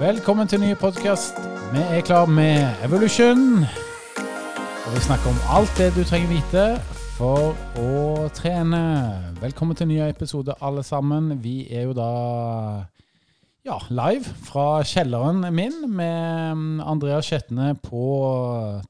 Velkommen 0.00 0.48
til 0.48 0.62
ny 0.62 0.70
podkast. 0.80 1.36
Vi 1.74 1.80
er 1.92 2.00
klar 2.00 2.24
med 2.24 2.64
Evolution. 2.84 3.66
Og 4.86 4.94
vi 4.94 5.02
snakker 5.04 5.28
om 5.28 5.42
alt 5.52 5.74
det 5.76 5.90
du 5.92 6.00
trenger 6.08 6.30
vite 6.30 6.62
for 7.18 7.52
å 7.76 8.30
trene. 8.32 8.80
Velkommen 9.42 9.76
til 9.76 9.90
ny 9.90 9.98
episode, 10.06 10.56
alle 10.64 10.80
sammen. 10.88 11.34
Vi 11.44 11.66
er 11.68 11.84
jo 11.90 11.92
da 11.92 12.08
ja, 13.68 13.76
live 13.92 14.24
fra 14.48 14.80
kjelleren 14.88 15.44
min 15.52 15.76
med 15.92 16.80
Andrea 16.80 17.20
Skjetne 17.20 17.74
på 17.84 18.08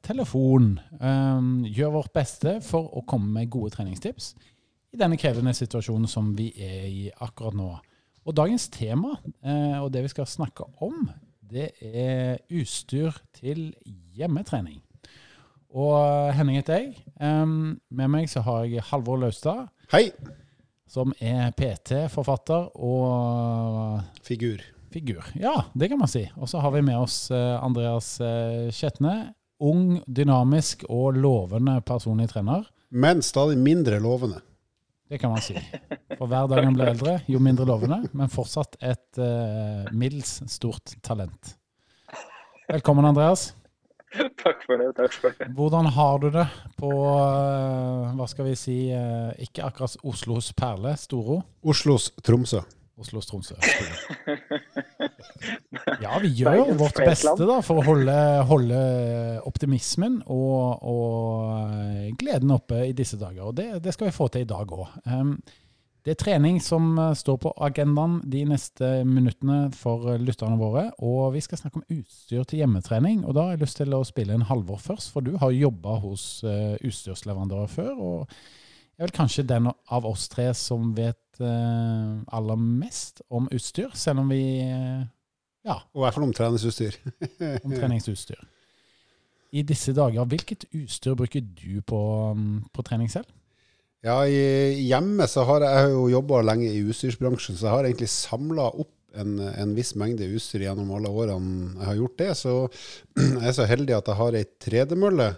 telefon. 0.07 0.77
Um, 1.03 1.67
gjør 1.67 1.97
vårt 1.99 2.15
beste 2.15 2.61
for 2.63 2.87
å 2.87 3.03
komme 3.03 3.35
med 3.35 3.51
gode 3.51 3.75
treningstips 3.75 4.37
i 4.95 5.03
denne 5.03 5.19
krevende 5.19 5.59
situasjonen 5.59 6.07
som 6.07 6.37
vi 6.39 6.53
er 6.55 6.87
i 6.87 7.09
akkurat 7.19 7.59
nå. 7.59 7.73
Og 8.29 8.37
dagens 8.37 8.69
tema, 8.69 9.15
eh, 9.41 9.79
og 9.81 9.91
det 9.95 10.05
vi 10.05 10.13
skal 10.13 10.29
snakke 10.29 10.67
om, 10.85 11.09
det 11.51 11.71
er 11.81 12.39
utstyr 12.53 13.17
til 13.35 13.71
hjemmetrening. 14.17 14.83
Og 15.71 15.95
eh, 16.03 16.35
Henning 16.37 16.61
heter 16.61 16.83
jeg. 16.83 16.93
Med 17.21 18.13
meg 18.13 18.29
så 18.31 18.43
har 18.45 18.67
jeg 18.69 18.85
Halvor 18.91 19.21
Laustad. 19.23 19.71
Hei. 19.93 20.11
Som 20.91 21.15
er 21.23 21.55
PT-forfatter 21.57 22.73
og 22.75 24.03
Figur. 24.27 24.63
Figur, 24.91 25.23
Ja, 25.39 25.69
det 25.79 25.87
kan 25.89 26.01
man 26.01 26.11
si. 26.11 26.25
Og 26.35 26.49
så 26.51 26.59
har 26.59 26.73
vi 26.75 26.83
med 26.83 26.99
oss 26.99 27.31
eh, 27.31 27.57
Andreas 27.63 28.17
Skjetne. 28.75 29.33
Ung, 29.61 30.01
dynamisk 30.09 30.83
og 30.89 31.19
lovende 31.21 31.77
personlig 31.87 32.31
trener. 32.33 32.65
Men 32.91 33.23
stadig 33.23 33.59
mindre 33.61 34.01
lovende. 34.03 34.41
Det 35.11 35.19
kan 35.19 35.31
man 35.31 35.41
si. 35.43 35.57
For 36.19 36.31
hver 36.31 36.47
dag 36.47 36.63
han 36.63 36.77
blir 36.77 36.93
eldre, 36.93 37.17
jo 37.27 37.41
mindre 37.43 37.65
lovende, 37.67 37.97
men 38.15 38.31
fortsatt 38.31 38.77
et 38.79 39.19
uh, 39.19 39.89
middels 39.91 40.37
stort 40.47 40.93
talent. 41.03 41.57
Velkommen, 42.71 43.09
Andreas. 43.09 43.49
Takk 44.45 44.63
for 44.63 44.79
det. 44.79 44.93
takk 44.95 45.17
for 45.19 45.35
det. 45.35 45.49
Hvordan 45.59 45.91
har 45.97 46.23
du 46.23 46.29
det 46.31 46.47
på, 46.79 46.93
uh, 46.95 48.07
hva 48.15 48.29
skal 48.31 48.53
vi 48.53 48.55
si, 48.59 48.77
uh, 48.95 49.35
ikke 49.43 49.67
akkurat 49.67 49.99
Oslos 50.07 50.53
perle, 50.55 50.95
Storo? 50.95 51.41
Oslos 51.67 52.13
Tromsø. 52.23 52.63
Oslos 53.01 53.27
Tromsø. 53.27 53.59
Ja, 56.05 56.19
vi 56.23 56.31
gjør 56.41 56.59
jo 56.59 56.77
vårt 56.81 57.01
beste 57.05 57.47
da, 57.49 57.61
for 57.65 57.81
å 57.81 57.87
holde, 57.87 58.17
holde 58.49 58.83
optimismen 59.49 60.21
og, 60.31 60.85
og, 60.87 62.15
gleden 62.21 62.55
oppe 62.55 62.85
i 62.89 62.95
disse 62.97 63.19
dager. 63.21 63.49
Og 63.51 63.57
det, 63.59 63.73
det 63.85 63.95
skal 63.97 64.11
vi 64.11 64.17
få 64.17 64.29
til 64.33 64.47
i 64.47 64.51
dag 64.51 64.73
òg. 64.77 64.87
Um, 65.09 65.35
det 66.05 66.15
er 66.15 66.21
trening 66.23 66.63
som 66.65 66.95
står 66.97 67.37
på 67.43 67.51
agendaen 67.61 68.23
de 68.33 68.47
neste 68.49 68.89
minuttene 69.05 69.67
for 69.77 70.15
lytterne 70.17 70.57
våre. 70.61 70.87
Og 71.05 71.35
vi 71.35 71.43
skal 71.45 71.61
snakke 71.61 71.83
om 71.83 71.99
utstyr 71.99 72.47
til 72.49 72.63
hjemmetrening. 72.63 73.21
Og 73.27 73.37
da 73.37 73.45
har 73.45 73.57
jeg 73.57 73.65
lyst 73.67 73.81
til 73.83 73.93
å 73.97 74.01
spille 74.09 74.37
en 74.37 74.47
Halvor 74.49 74.81
først, 74.81 75.13
for 75.13 75.27
du 75.27 75.35
har 75.41 75.53
jobba 75.53 75.99
hos 76.01 76.25
uh, 76.47 76.77
utstyrsleverandører 76.81 77.73
før. 77.73 77.93
og 78.01 78.41
er 79.01 79.07
vel 79.09 79.17
kanskje 79.17 79.49
den 79.49 79.69
av 79.69 80.05
oss 80.05 80.27
tre 80.29 80.51
som 80.57 80.91
vet 80.97 81.17
aller 81.41 82.59
mest 82.61 83.23
om 83.33 83.47
utstyr, 83.49 83.95
selv 83.97 84.21
om 84.21 84.29
vi 84.29 84.43
ja. 85.71 85.77
Og 85.97 86.23
om 86.25 86.33
treningsutstyr. 86.37 86.99
om 87.65 87.75
treningsutstyr. 87.75 88.41
I 89.51 89.65
disse 89.67 89.95
dager, 89.97 90.27
hvilket 90.31 90.69
utstyr 90.71 91.17
bruker 91.19 91.43
du 91.43 91.81
på, 91.83 92.01
um, 92.35 92.63
på 92.75 92.87
trening 92.87 93.11
selv? 93.11 93.31
Ja, 94.07 94.23
i, 94.25 94.81
hjemme 94.87 95.27
så 95.29 95.45
har 95.49 95.67
jeg, 95.67 95.77
jeg 95.77 95.93
jo 95.93 96.07
jobba 96.15 96.41
lenge 96.47 96.71
i 96.71 96.81
utstyrsbransjen, 96.89 97.59
så 97.59 97.69
jeg 97.69 97.75
har 97.75 97.89
egentlig 97.89 98.09
samla 98.13 98.71
opp 98.71 98.95
en, 99.19 99.39
en, 99.43 99.75
viss 99.75 99.97
mengde 99.99 100.29
utstyr 100.31 100.65
gjennom 100.65 100.93
alle 100.95 101.11
årene 101.11 101.75
jeg 101.75 101.89
har 101.89 101.99
gjort 101.99 102.19
det. 102.23 102.31
Så 102.39 102.55
jeg 103.19 103.47
er 103.51 103.57
så 103.57 103.67
heldig 103.69 103.97
at 103.99 104.11
jeg 104.11 104.21
har 104.21 104.39
ei 104.39 104.45
tredemølle. 104.63 105.31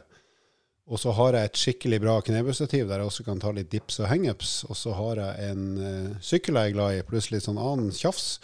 Og 0.92 1.00
så 1.00 1.14
har 1.16 1.38
jeg 1.38 1.48
et 1.48 1.60
skikkelig 1.60 2.00
bra 2.02 2.18
knebøystativ 2.26 2.88
der 2.90 3.00
jeg 3.00 3.08
også 3.08 3.24
kan 3.24 3.40
ta 3.40 3.52
litt 3.54 3.70
dips 3.72 4.00
og 4.02 4.10
hangups. 4.10 4.52
Og 4.68 4.76
så 4.76 4.94
har 4.98 5.22
jeg 5.22 5.52
en 5.54 5.64
uh, 5.78 6.20
sykkel 6.20 6.58
jeg 6.58 6.72
er 6.72 6.76
glad 6.76 6.98
i, 6.98 7.06
pluss 7.08 7.30
litt 7.32 7.46
sånn 7.46 7.60
annen 7.60 7.90
tjafs. 7.96 8.36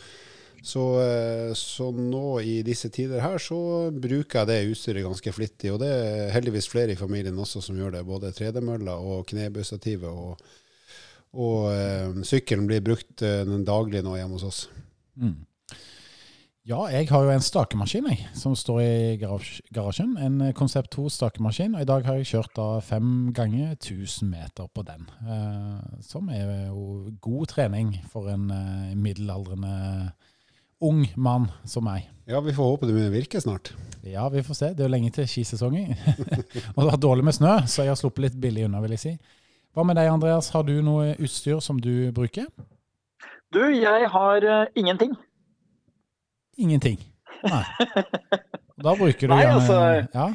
Så, 0.63 0.85
eh, 1.01 1.53
så, 1.55 1.91
nå 1.95 2.41
i 2.41 2.61
disse 2.67 2.91
tider 2.95 3.23
her, 3.23 3.39
så 3.43 3.59
bruker 3.95 4.43
jeg 4.43 4.51
det 4.51 4.73
utstyret 4.73 5.07
ganske 5.07 5.33
flittig. 5.33 5.73
Og 5.73 5.81
det 5.83 5.91
er 5.91 6.33
heldigvis 6.35 6.71
flere 6.71 6.95
i 6.95 6.99
familien 6.99 7.39
også 7.39 7.63
som 7.65 7.79
gjør 7.79 7.99
det. 7.99 8.07
Både 8.09 8.33
tredemølla 8.37 8.99
og 8.99 9.27
knebøystativet. 9.31 10.09
Og, 10.09 10.39
og 11.39 11.71
øh, 11.73 12.25
sykkelen 12.27 12.67
blir 12.67 12.85
brukt 12.85 13.23
øh, 13.23 13.45
den 13.47 13.65
daglige 13.69 14.03
nå 14.03 14.17
hjemme 14.19 14.39
hos 14.41 14.49
oss. 14.49 14.65
Mm. 15.17 15.37
Ja, 16.69 16.83
jeg 16.93 17.07
har 17.09 17.23
jo 17.25 17.31
en 17.33 17.41
stakemaskin 17.41 18.11
jeg, 18.11 18.27
som 18.37 18.53
står 18.59 18.81
i 18.83 19.17
garasjen. 19.73 20.19
En 20.21 20.51
Konsept 20.53 20.91
2 20.93 21.07
stakemaskin. 21.09 21.79
Og 21.79 21.81
i 21.81 21.89
dag 21.89 22.05
har 22.05 22.19
jeg 22.19 22.29
kjørt 22.29 22.53
da 22.59 22.67
fem 22.85 23.31
ganger 23.33 23.71
1000 23.79 24.29
meter 24.29 24.69
på 24.77 24.85
den. 24.85 25.07
Eh, 25.25 26.03
som 26.05 26.29
er 26.29 26.67
jo 26.67 27.09
god 27.25 27.49
trening 27.55 27.95
for 28.13 28.29
en 28.29 28.51
eh, 28.53 28.93
middelaldrende 29.01 30.11
ung 30.85 31.05
mann 31.17 31.49
som 31.65 31.87
meg. 31.87 32.09
Ja, 32.29 32.41
vi 32.45 32.53
får 32.55 32.73
håpe 32.73 32.87
det 32.87 32.95
begynner 32.95 33.13
å 33.13 33.17
virke 33.17 33.41
snart. 33.41 33.73
Ja, 34.07 34.29
vi 34.29 34.43
får 34.45 34.55
se. 34.55 34.71
Det 34.77 34.85
er 34.85 34.89
jo 34.89 34.95
lenge 34.95 35.11
til 35.15 35.29
skisesongen. 35.29 35.95
og 36.75 36.81
det 36.83 36.91
har 36.91 37.01
dårlig 37.03 37.25
med 37.27 37.37
snø, 37.37 37.55
så 37.67 37.85
jeg 37.85 37.95
har 37.95 38.01
sluppet 38.01 38.27
litt 38.27 38.41
billig 38.41 38.67
unna, 38.69 38.83
vil 38.85 38.95
jeg 38.97 39.05
si. 39.05 39.15
Hva 39.77 39.85
med 39.87 39.99
deg, 39.99 40.11
Andreas? 40.13 40.51
Har 40.55 40.67
du 40.67 40.77
noe 40.85 41.15
utstyr 41.19 41.61
som 41.65 41.81
du 41.83 42.11
bruker? 42.15 42.47
Du, 43.55 43.63
jeg 43.73 44.11
har 44.13 44.45
uh, 44.45 44.67
ingenting. 44.79 45.17
Ingenting? 46.59 47.01
Nei. 47.47 47.65
Da 48.79 48.93
bruker 48.95 49.27
du 49.27 49.33
Nei, 49.33 49.41
gjerne 49.43 49.59
altså, 49.59 49.79
ja. 50.15 50.27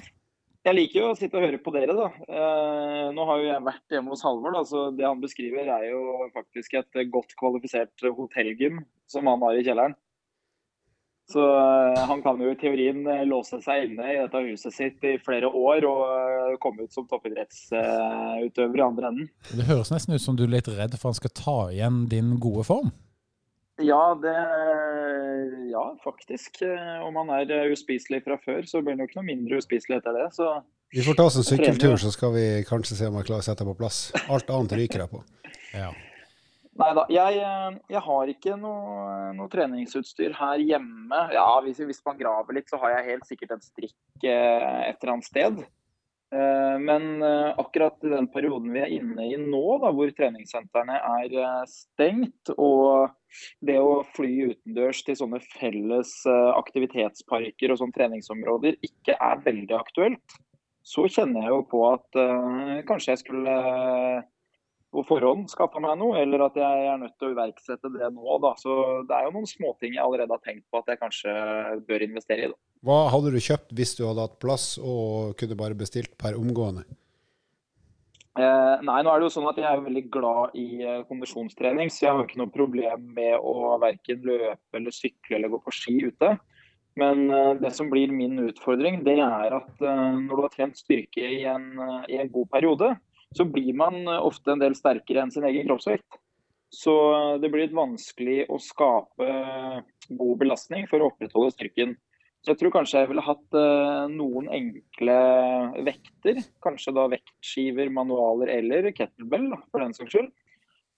Jeg 0.67 0.75
liker 0.75 0.97
jo 0.99 1.11
å 1.13 1.15
sitte 1.15 1.37
og 1.39 1.45
høre 1.45 1.59
på 1.63 1.71
dere, 1.71 1.93
da. 1.95 2.09
Uh, 2.27 3.05
nå 3.15 3.23
har 3.29 3.39
jo 3.39 3.45
jeg 3.47 3.63
vært 3.63 3.95
hjemme 3.95 4.11
hos 4.11 4.23
Halvor. 4.27 4.57
så 4.67 4.89
Det 4.91 5.05
han 5.07 5.21
beskriver 5.23 5.69
er 5.77 5.85
jo 5.87 6.27
faktisk 6.35 6.75
et 6.81 6.99
godt 7.13 7.31
kvalifisert 7.39 8.03
hotellgym 8.17 8.81
som 9.07 9.29
han 9.31 9.45
har 9.47 9.55
i 9.55 9.63
kjelleren. 9.63 9.95
Så 11.31 11.39
uh, 11.39 11.99
han 12.03 12.19
kan 12.23 12.41
jo 12.43 12.51
i 12.51 12.57
teorien 12.59 13.05
uh, 13.07 13.23
låse 13.27 13.61
seg 13.63 13.87
inne 13.87 14.09
i 14.11 14.17
dette 14.19 14.41
huset 14.43 14.75
sitt 14.75 15.05
i 15.07 15.15
flere 15.23 15.47
år 15.47 15.87
og 15.87 16.01
uh, 16.03 16.57
komme 16.63 16.83
ut 16.83 16.95
som 16.95 17.07
toppidrettsutøver 17.07 18.81
i 18.81 18.83
andre 18.83 19.11
enden. 19.13 19.31
Det 19.55 19.69
høres 19.69 19.93
nesten 19.93 20.17
ut 20.17 20.25
som 20.25 20.35
du 20.37 20.43
er 20.45 20.57
litt 20.57 20.67
redd 20.67 20.97
for 20.99 21.13
han 21.13 21.19
skal 21.21 21.35
ta 21.39 21.57
igjen 21.71 22.03
din 22.11 22.35
gode 22.43 22.67
form? 22.67 22.91
Ja, 23.81 24.13
det 24.21 24.35
Ja, 25.71 25.87
faktisk. 26.03 26.59
Om 27.07 27.15
han 27.17 27.31
er 27.33 27.71
uspiselig 27.73 28.21
fra 28.27 28.37
før, 28.37 28.61
så 28.69 28.83
blir 28.83 28.93
han 28.93 29.01
jo 29.01 29.07
ikke 29.09 29.21
noe 29.23 29.31
mindre 29.31 29.57
uspiselig 29.63 29.97
etter 29.97 30.13
det. 30.13 30.27
Så 30.35 30.51
vi 30.93 31.01
får 31.01 31.17
ta 31.17 31.25
oss 31.25 31.39
en 31.39 31.47
sykkeltur, 31.47 31.95
så 31.97 32.11
skal 32.13 32.35
vi 32.35 32.47
kanskje 32.69 32.99
se 32.99 33.07
om 33.09 33.15
jeg 33.17 33.25
klarer 33.31 33.41
å 33.41 33.47
sette 33.47 33.65
på 33.65 33.73
plass. 33.79 34.11
Alt 34.29 34.51
annet 34.53 34.75
ryker 34.77 35.01
jeg 35.01 35.09
på. 35.15 35.23
Ja. 35.73 35.89
Nei 36.81 36.89
da. 36.97 37.03
Jeg, 37.13 37.37
jeg, 37.91 38.01
har 38.07 38.31
ikke 38.31 38.55
noe, 38.57 39.29
noe, 39.37 39.49
treningsutstyr 39.51 40.33
her 40.39 40.61
hjemme. 40.63 41.21
Ja, 41.35 41.45
hvis, 41.65 41.83
hvis, 41.85 42.01
man 42.07 42.17
graver 42.17 42.57
litt, 42.57 42.71
så 42.71 42.79
har 42.81 42.95
jeg 42.95 43.11
helt 43.11 43.29
sikkert 43.29 43.55
en 43.57 43.63
strikk 43.65 44.25
eh, 44.25 44.89
et 44.89 44.97
eller 44.97 45.13
annet 45.13 45.29
sted. 45.29 45.61
Eh, 46.33 46.77
men 46.81 47.21
eh, 47.21 47.51
akkurat 47.61 48.01
i 48.01 48.09
den 48.15 48.29
perioden 48.33 48.73
vi 48.73 48.81
er 48.81 48.95
inne 48.95 49.27
i 49.29 49.37
nå, 49.37 49.61
da, 49.83 49.91
hvor 49.93 50.09
treningssentrene 50.17 50.97
er 50.97 51.37
eh, 51.43 51.59
stengt, 51.69 52.55
og 52.57 53.13
det 53.65 53.77
å 53.77 54.01
fly 54.15 54.31
utendørs 54.55 55.03
til 55.05 55.19
sånne 55.19 55.43
felles 55.59 56.15
eh, 56.25 56.51
aktivitetsparker 56.57 57.73
og 57.73 57.83
sånne 57.83 57.97
treningsområder 57.99 58.81
ikke 58.81 59.13
er 59.13 59.45
veldig 59.45 59.77
aktuelt, 59.77 60.41
så 60.83 61.05
kjenner 61.05 61.45
jeg 61.45 61.53
jo 61.53 61.63
på 61.69 61.85
at 61.91 62.17
eh, 62.19 62.79
kanskje 62.89 63.13
jeg 63.13 63.25
skulle 63.27 63.57
på 64.93 65.03
forhånd 65.07 65.49
skaffa 65.51 65.81
meg 65.83 65.97
noe, 65.99 66.17
eller 66.21 66.45
at 66.45 66.57
jeg 66.59 66.87
er 66.89 66.99
nødt 67.01 67.15
til 67.17 67.31
å 67.31 67.33
iverksette 67.33 67.91
det 67.95 68.09
nå. 68.13 68.39
Da. 68.43 68.53
Så 68.61 68.75
det 69.09 69.17
er 69.17 69.27
jo 69.27 69.35
noen 69.35 69.49
småting 69.49 69.97
jeg 69.97 70.03
allerede 70.03 70.35
har 70.35 70.43
tenkt 70.45 70.65
på 70.69 70.81
at 70.81 70.93
jeg 70.93 71.01
kanskje 71.01 71.37
bør 71.87 72.05
investere 72.05 72.47
i. 72.47 72.51
Da. 72.53 72.59
Hva 72.83 72.99
hadde 73.13 73.33
du 73.33 73.39
kjøpt 73.41 73.73
hvis 73.77 73.95
du 73.97 74.05
hadde 74.05 74.27
hatt 74.27 74.41
plass 74.43 74.75
og 74.81 75.33
kunne 75.39 75.57
bare 75.59 75.77
bestilt 75.79 76.13
per 76.19 76.37
omgående? 76.39 76.85
Eh, 78.33 78.75
nei, 78.81 79.01
nå 79.05 79.11
er 79.11 79.21
det 79.21 79.27
jo 79.27 79.33
sånn 79.35 79.49
at 79.51 79.59
jeg 79.61 79.69
er 79.69 79.83
veldig 79.85 80.03
glad 80.13 80.55
i 80.57 80.81
eh, 80.81 81.03
kondisjonstrening, 81.05 81.91
så 81.93 82.07
jeg 82.07 82.15
har 82.15 82.23
ikke 82.25 82.39
noe 82.41 82.53
problem 82.53 83.05
med 83.13 83.35
å 83.37 83.75
verken 83.81 84.25
løpe 84.25 84.79
eller 84.79 84.95
sykle 84.95 85.37
eller 85.37 85.53
gå 85.53 85.59
på 85.61 85.73
ski 85.77 85.99
ute. 86.07 86.31
Men 86.97 87.27
eh, 87.29 87.51
det 87.61 87.73
som 87.77 87.91
blir 87.93 88.13
min 88.13 88.41
utfordring, 88.47 89.03
det 89.05 89.19
er 89.21 89.53
at 89.59 89.85
eh, 89.85 90.17
når 90.17 90.33
du 90.33 90.45
har 90.47 90.53
trent 90.55 90.81
styrke 90.81 91.29
i 91.37 91.43
en, 91.49 91.69
i 92.09 92.17
en 92.23 92.33
god 92.33 92.49
periode, 92.55 92.89
så 93.33 93.45
blir 93.45 93.73
man 93.73 94.07
eh, 94.07 94.21
ofte 94.25 94.53
en 94.53 94.61
del 94.61 94.75
sterkere 94.77 95.23
enn 95.23 95.33
sin 95.33 95.47
egen 95.49 95.67
kroppsvekt. 95.67 96.19
Så 96.73 96.93
eh, 97.13 97.35
det 97.41 97.51
blir 97.51 97.65
litt 97.65 97.77
vanskelig 97.77 98.43
å 98.49 98.59
skape 98.61 99.29
eh, 99.29 99.79
god 100.09 100.41
belastning 100.41 100.87
for 100.91 101.01
å 101.01 101.11
opprettholde 101.11 101.53
styrken. 101.55 101.95
Så 102.43 102.51
jeg 102.51 102.59
tror 102.59 102.73
kanskje 102.75 102.99
jeg 102.99 103.07
ville 103.07 103.23
hatt 103.23 103.55
noen 104.11 104.49
enkle 104.51 105.13
vekter. 105.87 106.41
Kanskje 106.65 106.91
da 106.91 107.05
vektskiver, 107.13 107.87
manualer 107.95 108.51
eller 108.51 108.89
kettlebell, 108.91 109.45
for 109.71 109.79
den 109.79 109.95
saks 109.95 110.11
skyld. 110.11 110.27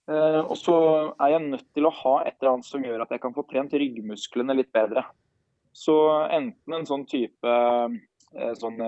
Og 0.10 0.56
så 0.58 0.78
er 1.14 1.36
jeg 1.36 1.44
nødt 1.44 1.68
til 1.78 1.86
å 1.86 1.94
ha 2.00 2.16
et 2.24 2.34
eller 2.40 2.56
annet 2.56 2.66
som 2.66 2.82
gjør 2.82 3.04
at 3.06 3.14
jeg 3.14 3.22
kan 3.22 3.38
få 3.38 3.46
trent 3.46 3.78
ryggmusklene 3.78 4.58
litt 4.58 4.72
bedre. 4.74 5.06
Så 5.70 6.00
enten 6.34 6.80
en 6.80 6.90
sånn 6.90 7.06
type 7.14 7.54
sånn 8.60 8.80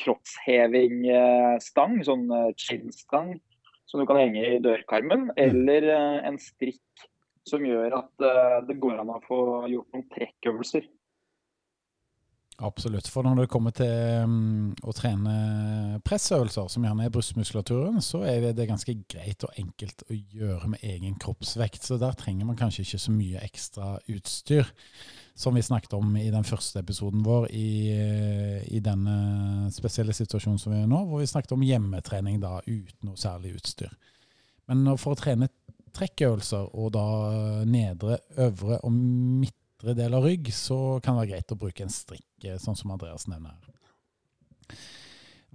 kroppshevingstang, 0.00 1.94
sånn 2.06 2.26
chin-stang, 2.60 3.40
som 3.88 4.00
du 4.00 4.06
kan 4.08 4.20
henge 4.20 4.42
i 4.44 4.62
dørkarmen, 4.64 5.22
mm. 5.32 5.38
eller 5.46 5.82
en 6.30 6.38
strikk 6.42 7.06
som 7.48 7.64
gjør 7.66 7.98
at 8.00 8.12
det 8.68 8.76
går 8.80 9.00
an 9.02 9.12
å 9.12 9.20
få 9.26 9.68
gjort 9.72 9.90
noen 9.92 10.08
trekkøvelser. 10.14 10.84
Absolutt. 12.62 13.08
For 13.10 13.26
når 13.26 13.40
det 13.42 13.50
kommer 13.50 13.72
til 13.74 13.88
um, 14.22 14.68
å 14.86 14.92
trene 14.94 15.98
pressøvelser, 16.06 16.68
som 16.70 16.84
gjerne 16.86 17.08
er 17.08 17.14
brystmuskulaturen, 17.14 17.98
så 18.04 18.20
er 18.30 18.52
det 18.54 18.68
ganske 18.68 18.94
greit 19.10 19.42
og 19.42 19.58
enkelt 19.58 20.04
å 20.06 20.14
gjøre 20.14 20.70
med 20.70 20.84
egen 20.86 21.16
kroppsvekt. 21.18 21.82
Så 21.82 21.98
der 21.98 22.14
trenger 22.18 22.46
man 22.46 22.58
kanskje 22.58 22.84
ikke 22.86 23.00
så 23.02 23.14
mye 23.14 23.42
ekstra 23.42 23.96
utstyr, 24.14 24.70
som 25.34 25.58
vi 25.58 25.64
snakket 25.66 25.96
om 25.98 26.14
i 26.20 26.28
den 26.30 26.46
første 26.46 26.78
episoden 26.78 27.24
vår 27.26 27.48
i, 27.50 27.66
i 28.70 28.82
denne 28.84 29.72
spesielle 29.74 30.14
situasjonen 30.14 30.62
som 30.62 30.70
vi 30.70 30.78
er 30.78 30.86
i 30.86 30.92
nå, 30.92 31.02
hvor 31.10 31.24
vi 31.24 31.30
snakket 31.32 31.56
om 31.56 31.66
hjemmetrening 31.66 32.38
da 32.44 32.60
uten 32.68 33.10
noe 33.10 33.18
særlig 33.18 33.56
utstyr. 33.58 33.90
Men 34.70 34.86
for 34.94 35.16
å 35.16 35.18
trene 35.18 35.50
trekkøvelser, 35.94 36.70
og 36.70 36.94
da 36.94 37.04
nedre, 37.66 38.22
øvre 38.46 38.78
og 38.86 38.94
midtre 38.94 39.63
nedre 39.84 40.02
del 40.02 40.14
av 40.14 40.24
rygg, 40.24 40.52
så 40.52 41.00
kan 41.02 41.14
det 41.14 41.24
være 41.24 41.32
greit 41.34 41.52
å 41.52 41.60
bruke 41.60 41.84
en 41.84 41.92
strikk, 41.92 42.44
eh, 42.44 42.56
sånn 42.56 42.76
som 42.76 42.90
Andreas 42.90 43.26
nevner. 43.28 43.54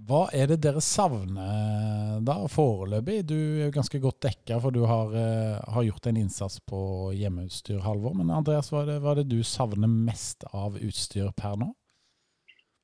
Hva 0.00 0.30
er 0.32 0.46
det 0.46 0.62
dere 0.62 0.80
savner 0.80 2.20
da 2.24 2.46
foreløpig? 2.48 3.26
Du 3.26 3.34
er 3.34 3.66
jo 3.66 3.74
ganske 3.74 4.00
godt 4.00 4.22
dekka, 4.22 4.60
for 4.60 4.70
du 4.70 4.86
har, 4.86 5.12
uh, 5.12 5.60
har, 5.74 5.82
gjort 5.84 6.06
en 6.06 6.16
innsats 6.16 6.58
på 6.60 7.12
hjemmeutstyr, 7.12 7.82
Halvor. 7.84 8.14
Men 8.16 8.30
Andreas, 8.30 8.70
hva 8.72 8.80
er, 8.80 8.94
det, 8.94 9.00
hva 9.02 9.12
er, 9.12 9.20
det, 9.20 9.28
du 9.28 9.42
savner 9.44 9.90
mest 9.90 10.46
av 10.54 10.78
utstyr 10.80 11.28
per 11.36 11.58
nå? 11.60 11.74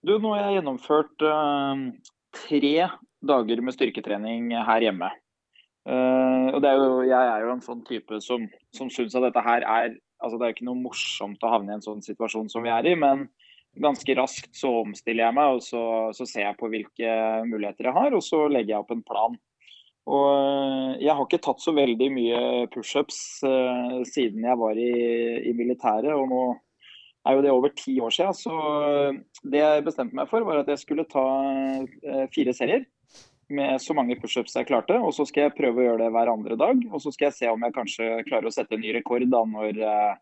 Du, 0.05 0.19
nå 0.19 0.35
har 0.35 0.51
jeg 0.51 0.59
gjennomført 0.59 1.25
uh, 1.25 1.89
tre 2.37 2.91
dager 3.25 3.65
med 3.65 3.79
styrketrening 3.79 4.53
her 4.53 4.85
hjemme. 4.85 5.09
Uh, 5.89 6.53
og 6.53 6.69
er 6.69 6.77
jo, 6.77 7.01
jeg 7.07 7.33
er 7.33 7.47
jo 7.47 7.55
en 7.55 7.65
sånn 7.65 7.81
type 7.89 8.21
som, 8.21 8.45
som 8.77 8.93
syns 8.93 9.17
at 9.17 9.25
dette 9.25 9.47
her 9.47 9.65
er 9.65 9.97
altså 10.23 10.39
Det 10.39 10.47
er 10.47 10.55
ikke 10.55 10.69
noe 10.69 10.81
morsomt 10.81 11.43
å 11.45 11.53
havne 11.53 11.75
i 11.75 11.77
en 11.77 11.85
sånn 11.85 12.05
situasjon 12.05 12.49
som 12.53 12.65
vi 12.65 12.73
er 12.73 12.89
i, 12.89 12.95
men 12.99 13.27
ganske 13.77 14.15
raskt 14.17 14.57
så 14.57 14.71
omstiller 14.83 15.27
jeg 15.27 15.37
meg 15.37 15.59
og 15.59 15.65
så, 15.65 15.83
så 16.17 16.25
ser 16.29 16.47
jeg 16.47 16.59
på 16.61 16.71
hvilke 16.73 17.11
muligheter 17.49 17.91
jeg 17.91 17.97
har, 17.99 18.17
og 18.17 18.25
så 18.25 18.47
legger 18.49 18.77
jeg 18.77 18.85
opp 18.85 18.95
en 18.95 19.05
plan. 19.07 19.37
Og 20.07 20.27
eh, 20.31 20.93
jeg 21.03 21.13
har 21.13 21.25
ikke 21.27 21.43
tatt 21.45 21.63
så 21.63 21.75
veldig 21.77 22.09
mye 22.15 22.41
pushups 22.73 23.19
uh, 23.47 24.03
siden 24.07 24.47
jeg 24.47 24.61
var 24.61 24.79
i, 24.79 24.93
i, 25.51 25.55
militæret, 25.59 26.13
og 26.15 26.31
nå 26.31 26.43
er 27.27 27.35
jo 27.35 27.43
det 27.43 27.53
over 27.53 27.73
ti 27.75 27.97
år 27.99 28.15
siden. 28.15 28.37
Så 28.39 29.51
det 29.51 29.65
jeg 29.65 29.87
bestemte 29.89 30.15
meg 30.17 30.31
for, 30.31 30.47
var 30.47 30.63
at 30.63 30.71
jeg 30.71 30.85
skulle 30.85 31.09
ta 31.11 31.27
uh, 31.27 32.27
fire 32.35 32.55
serier 32.55 32.87
med 33.49 33.83
så 33.83 33.95
mange 33.97 34.17
pushups 34.21 34.57
jeg 34.57 34.69
klarte. 34.69 34.97
Og 35.01 35.15
så 35.15 35.27
skal 35.29 35.47
jeg 35.47 35.57
prøve 35.59 35.83
å 35.83 35.87
gjøre 35.91 36.05
det 36.05 36.13
hver 36.15 36.33
andre 36.33 36.59
dag. 36.61 36.81
Og 36.91 37.03
så 37.03 37.13
skal 37.15 37.29
jeg 37.31 37.39
se 37.39 37.51
om 37.53 37.67
jeg 37.67 37.77
kanskje 37.77 38.09
klarer 38.29 38.51
å 38.51 38.55
sette 38.55 38.77
en 38.77 38.83
ny 38.83 38.95
rekord 38.97 39.27
da 39.33 39.43
når, 39.49 39.83
eh, 39.87 40.17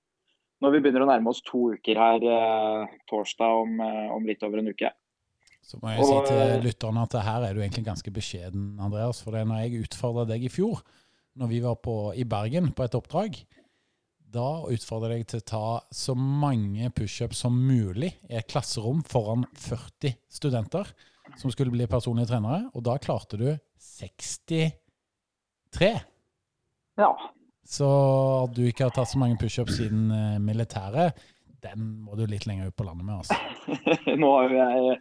når 0.65 0.75
vi 0.75 0.83
begynner 0.85 1.07
å 1.07 1.09
nærme 1.11 1.33
oss 1.33 1.43
to 1.47 1.71
uker 1.77 2.01
her 2.01 2.29
eh, 2.35 2.99
torsdag 3.11 3.63
om, 3.65 3.81
eh, 3.81 4.13
om 4.15 4.29
litt 4.29 4.45
over 4.47 4.61
en 4.61 4.71
uke. 4.73 4.93
Så 5.65 5.81
må 5.81 5.95
jeg 5.95 6.05
og, 6.05 6.11
si 6.11 6.35
til 6.35 6.67
lytterne 6.67 7.07
at 7.07 7.17
her 7.25 7.47
er 7.47 7.57
du 7.57 7.63
egentlig 7.63 7.87
ganske 7.87 8.13
beskjeden, 8.13 8.75
Andreas. 8.85 9.23
For 9.25 9.33
det 9.33 9.43
er 9.43 9.49
når 9.49 9.65
jeg 9.65 9.87
utfordra 9.87 10.27
deg 10.29 10.45
i 10.45 10.53
fjor, 10.53 10.85
når 11.41 11.51
vi 11.51 11.61
var 11.65 11.79
på, 11.83 11.97
i 12.21 12.27
Bergen 12.29 12.75
på 12.77 12.85
et 12.85 12.97
oppdrag, 12.99 13.41
da 14.35 14.67
utfordra 14.67 15.15
jeg 15.15 15.25
deg 15.25 15.31
til 15.31 15.41
å 15.41 15.49
ta 15.49 15.67
så 15.95 16.15
mange 16.19 16.91
pushups 16.95 17.45
som 17.45 17.57
mulig 17.57 18.13
i 18.29 18.37
et 18.37 18.49
klasserom 18.51 19.01
foran 19.07 19.47
40 19.57 20.17
studenter 20.29 20.91
som 21.41 21.51
skulle 21.53 21.73
bli 21.75 21.87
personlige 21.91 22.31
trenere, 22.33 22.71
og 22.75 22.85
da 22.87 22.99
klarte 23.03 23.37
du 23.41 23.49
63. 23.99 25.91
Ja. 27.01 27.11
Så 27.65 27.89
at 28.45 28.55
du 28.57 28.63
ikke 28.69 28.85
har 28.87 28.95
tatt 28.95 29.11
så 29.11 29.19
mange 29.21 29.39
pushups 29.41 29.79
siden 29.81 30.11
uh, 30.13 30.39
militæret, 30.43 31.17
den 31.65 31.81
må 32.05 32.17
du 32.19 32.27
litt 32.29 32.47
lenger 32.49 32.69
ut 32.69 32.77
på 32.77 32.85
landet 32.85 33.07
med, 33.09 33.15
altså. 33.23 33.37
Nå 34.21 34.29
har 34.37 34.53
jo 34.53 34.59
jeg 34.61 34.99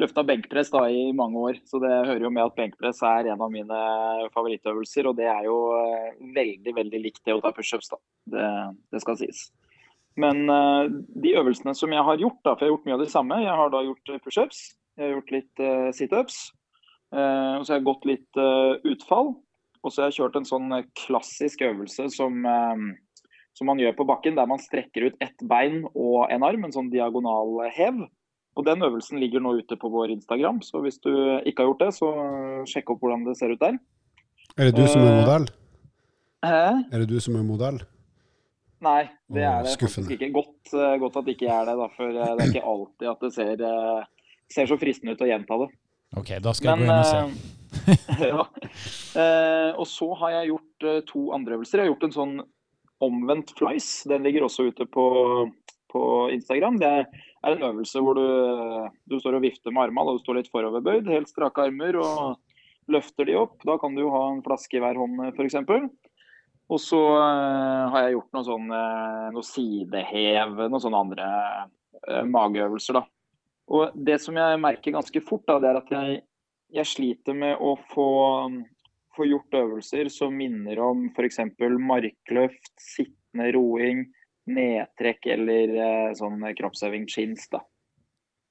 løfta 0.00 0.24
benkpress 0.28 0.72
da 0.72 0.86
i 0.92 1.12
mange 1.16 1.40
år, 1.40 1.60
så 1.68 1.80
det 1.80 1.92
hører 1.92 2.24
jo 2.26 2.32
med 2.32 2.44
at 2.44 2.56
benkpress 2.56 3.02
er 3.08 3.30
en 3.32 3.44
av 3.44 3.52
mine 3.52 3.80
favorittøvelser. 4.34 5.08
Og 5.10 5.16
det 5.18 5.28
er 5.32 5.44
jo 5.48 5.56
uh, 5.76 6.10
veldig, 6.36 6.74
veldig 6.76 7.02
likt 7.04 7.22
det 7.24 7.36
å 7.36 7.42
ta 7.44 7.52
pushups, 7.56 7.92
da. 7.92 8.00
Det, 8.32 8.48
det, 8.92 9.02
skal 9.04 9.20
sies. 9.20 9.46
Men 10.20 10.48
uh, 10.48 10.88
de 10.88 11.36
øvelsene 11.40 11.76
som 11.76 11.92
jeg 11.92 12.08
har 12.08 12.20
gjort, 12.20 12.40
da, 12.44 12.56
for 12.56 12.64
jeg 12.64 12.70
har 12.70 12.74
gjort 12.76 12.88
mye 12.88 12.98
av 12.98 13.04
det 13.04 13.12
samme. 13.12 13.40
Jeg 13.44 13.60
har 13.60 13.72
da 13.72 13.84
gjort 13.86 14.14
pushups. 14.24 14.66
Jeg 14.96 15.04
har 15.04 15.18
gjort 15.18 15.34
litt 15.34 15.60
uh, 15.60 15.88
situps. 15.92 16.36
Uh, 17.12 17.60
og 17.60 17.66
så 17.66 17.74
har 17.74 17.80
jeg 17.80 17.86
gått 17.86 18.06
litt 18.08 18.38
uh, 18.40 18.80
utfall. 18.88 19.34
Og 19.84 19.92
så 19.92 20.02
har 20.02 20.10
jeg 20.10 20.22
kjørt 20.22 20.38
en 20.40 20.48
sånn 20.48 20.72
klassisk 20.98 21.60
øvelse 21.62 22.08
som, 22.10 22.40
som, 23.54 23.68
man 23.68 23.78
gjør 23.78 23.92
på 24.00 24.06
bakken, 24.08 24.34
der 24.34 24.48
man 24.50 24.58
strekker 24.58 25.04
ut 25.06 25.20
ett 25.22 25.44
bein 25.46 25.84
og 25.92 26.24
en 26.32 26.42
arm, 26.42 26.64
en 26.66 26.74
sånn 26.74 26.88
diagonal 26.90 27.60
hev. 27.70 28.00
Og 28.58 28.66
Den 28.66 28.82
øvelsen 28.82 29.20
ligger 29.22 29.44
nå 29.44 29.52
ute 29.60 29.78
på 29.78 29.90
vår 29.92 30.16
Instagram, 30.16 30.58
så 30.66 30.80
hvis 30.82 30.98
du 31.04 31.12
ikke 31.46 31.62
har 31.62 31.70
gjort 31.70 31.84
det, 31.84 31.92
så 32.00 32.08
sjekk 32.66 32.96
opp 32.96 33.04
hvordan 33.04 33.28
det 33.28 33.36
ser 33.38 33.54
ut 33.54 33.62
der. 33.62 33.78
Er 34.56 34.72
det 34.72 34.74
du 34.74 34.88
som 34.90 35.06
er 35.06 35.20
modell? 35.20 35.46
Hæ? 36.48 36.66
Er 36.90 37.04
det 37.04 37.08
du 37.12 37.16
som 37.22 37.38
er 37.38 37.46
modell? 37.46 37.78
Nei, 38.82 39.04
det 39.30 39.46
er 39.46 39.68
det 39.68 39.76
faktisk 39.76 40.16
ikke. 40.16 40.32
Godt, 40.34 40.74
godt 41.04 41.22
at 41.22 41.30
det 41.30 41.36
ikke 41.36 41.52
er 41.52 41.70
det, 41.70 41.78
da, 41.78 41.90
for 41.94 42.10
det 42.16 42.26
er 42.26 42.44
ikke 42.48 42.66
alltid 42.74 43.12
at 43.12 43.22
det 43.22 43.34
ser 43.38 43.66
ser 44.52 44.68
så 44.70 44.78
fristende 44.80 45.16
ut 45.16 45.22
å 45.24 45.28
gjenta 45.28 45.58
det. 45.64 45.68
Ok, 46.16 46.32
da 46.42 46.52
skal 46.54 46.70
jeg 46.70 46.80
gå 46.80 46.86
inn 46.86 46.94
og 46.94 47.08
se. 47.10 47.52
Eh, 47.92 48.26
ja. 48.30 48.44
eh, 49.20 49.70
og 49.76 49.86
så 49.90 50.10
har 50.22 50.36
jeg 50.38 50.52
gjort 50.52 50.86
eh, 50.86 51.00
to 51.08 51.24
andre 51.36 51.58
øvelser. 51.58 51.80
Jeg 51.80 51.88
har 51.88 51.92
gjort 51.92 52.06
en 52.08 52.16
sånn 52.16 52.34
omvendt 53.04 53.52
flies. 53.58 53.90
Den 54.08 54.24
ligger 54.24 54.46
også 54.46 54.68
ute 54.70 54.86
på, 54.88 55.06
på 55.92 56.02
Instagram. 56.32 56.78
Det 56.80 56.92
er 56.94 57.52
en 57.52 57.66
øvelse 57.68 58.00
hvor 58.02 58.18
du, 58.18 58.26
du 59.10 59.18
står 59.20 59.38
og 59.38 59.44
vifter 59.44 59.74
med 59.74 59.88
armene 59.88 60.14
og 60.14 60.18
du 60.18 60.24
står 60.24 60.40
litt 60.40 60.50
foroverbøyd, 60.52 61.10
helt 61.12 61.30
strake 61.30 61.66
armer, 61.68 61.98
og 62.00 62.92
løfter 62.92 63.28
de 63.28 63.36
opp. 63.38 63.58
Da 63.66 63.76
kan 63.82 63.96
du 63.96 64.06
jo 64.06 64.14
ha 64.14 64.28
en 64.30 64.42
flaske 64.46 64.78
i 64.78 64.82
hver 64.82 64.98
hånd, 64.98 65.20
f.eks. 65.34 65.58
Og 66.66 66.80
så 66.82 66.98
uh, 66.98 67.92
har 67.92 68.06
jeg 68.06 68.16
gjort 68.16 68.32
noe 68.34 68.46
sånn 68.46 68.70
uh, 68.72 69.26
noe 69.34 69.46
sidehev, 69.46 70.56
noen 70.64 70.82
sånne 70.82 71.02
andre 71.04 71.28
uh, 72.08 72.24
mageøvelser, 72.26 72.98
da. 72.98 73.04
Og 73.66 73.94
det 74.08 74.20
som 74.22 74.36
jeg 74.38 74.62
merker 74.62 74.94
ganske 74.94 75.22
fort, 75.26 75.46
da, 75.48 75.58
det 75.62 75.70
er 75.70 75.80
at 75.80 75.92
jeg, 75.92 76.18
jeg 76.78 76.90
sliter 76.90 77.36
med 77.38 77.58
å 77.58 77.74
få, 77.90 78.08
få, 79.16 79.26
gjort 79.26 79.58
øvelser 79.58 80.10
som 80.12 80.36
minner 80.38 80.80
om 80.82 81.08
f.eks. 81.10 81.40
markløft, 81.82 82.74
sittende 82.78 83.50
roing, 83.56 84.04
nedtrekk 84.46 85.26
eller 85.34 85.72
eh, 85.82 86.12
sånn 86.14 86.44
kroppsøving 86.58 87.08
chins. 87.10 87.48
Da. 87.50 87.64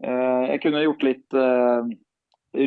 Eh, 0.03 0.43
jeg 0.51 0.65
kunne 0.65 0.83
gjort 0.83 1.07
litt 1.07 1.37
eh, 1.39 1.93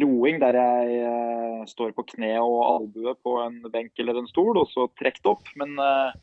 roing 0.00 0.40
der 0.40 0.56
jeg 0.56 1.02
eh, 1.04 1.66
står 1.68 1.92
på 1.96 2.06
kne 2.14 2.32
og 2.40 2.58
albue 2.64 3.12
på 3.24 3.36
en 3.44 3.60
benk 3.72 4.00
eller 4.00 4.22
en 4.22 4.30
stol, 4.30 4.56
og 4.56 4.72
så 4.72 4.88
trukket 4.96 5.28
opp. 5.28 5.52
Men 5.60 5.76
eh, 5.76 6.16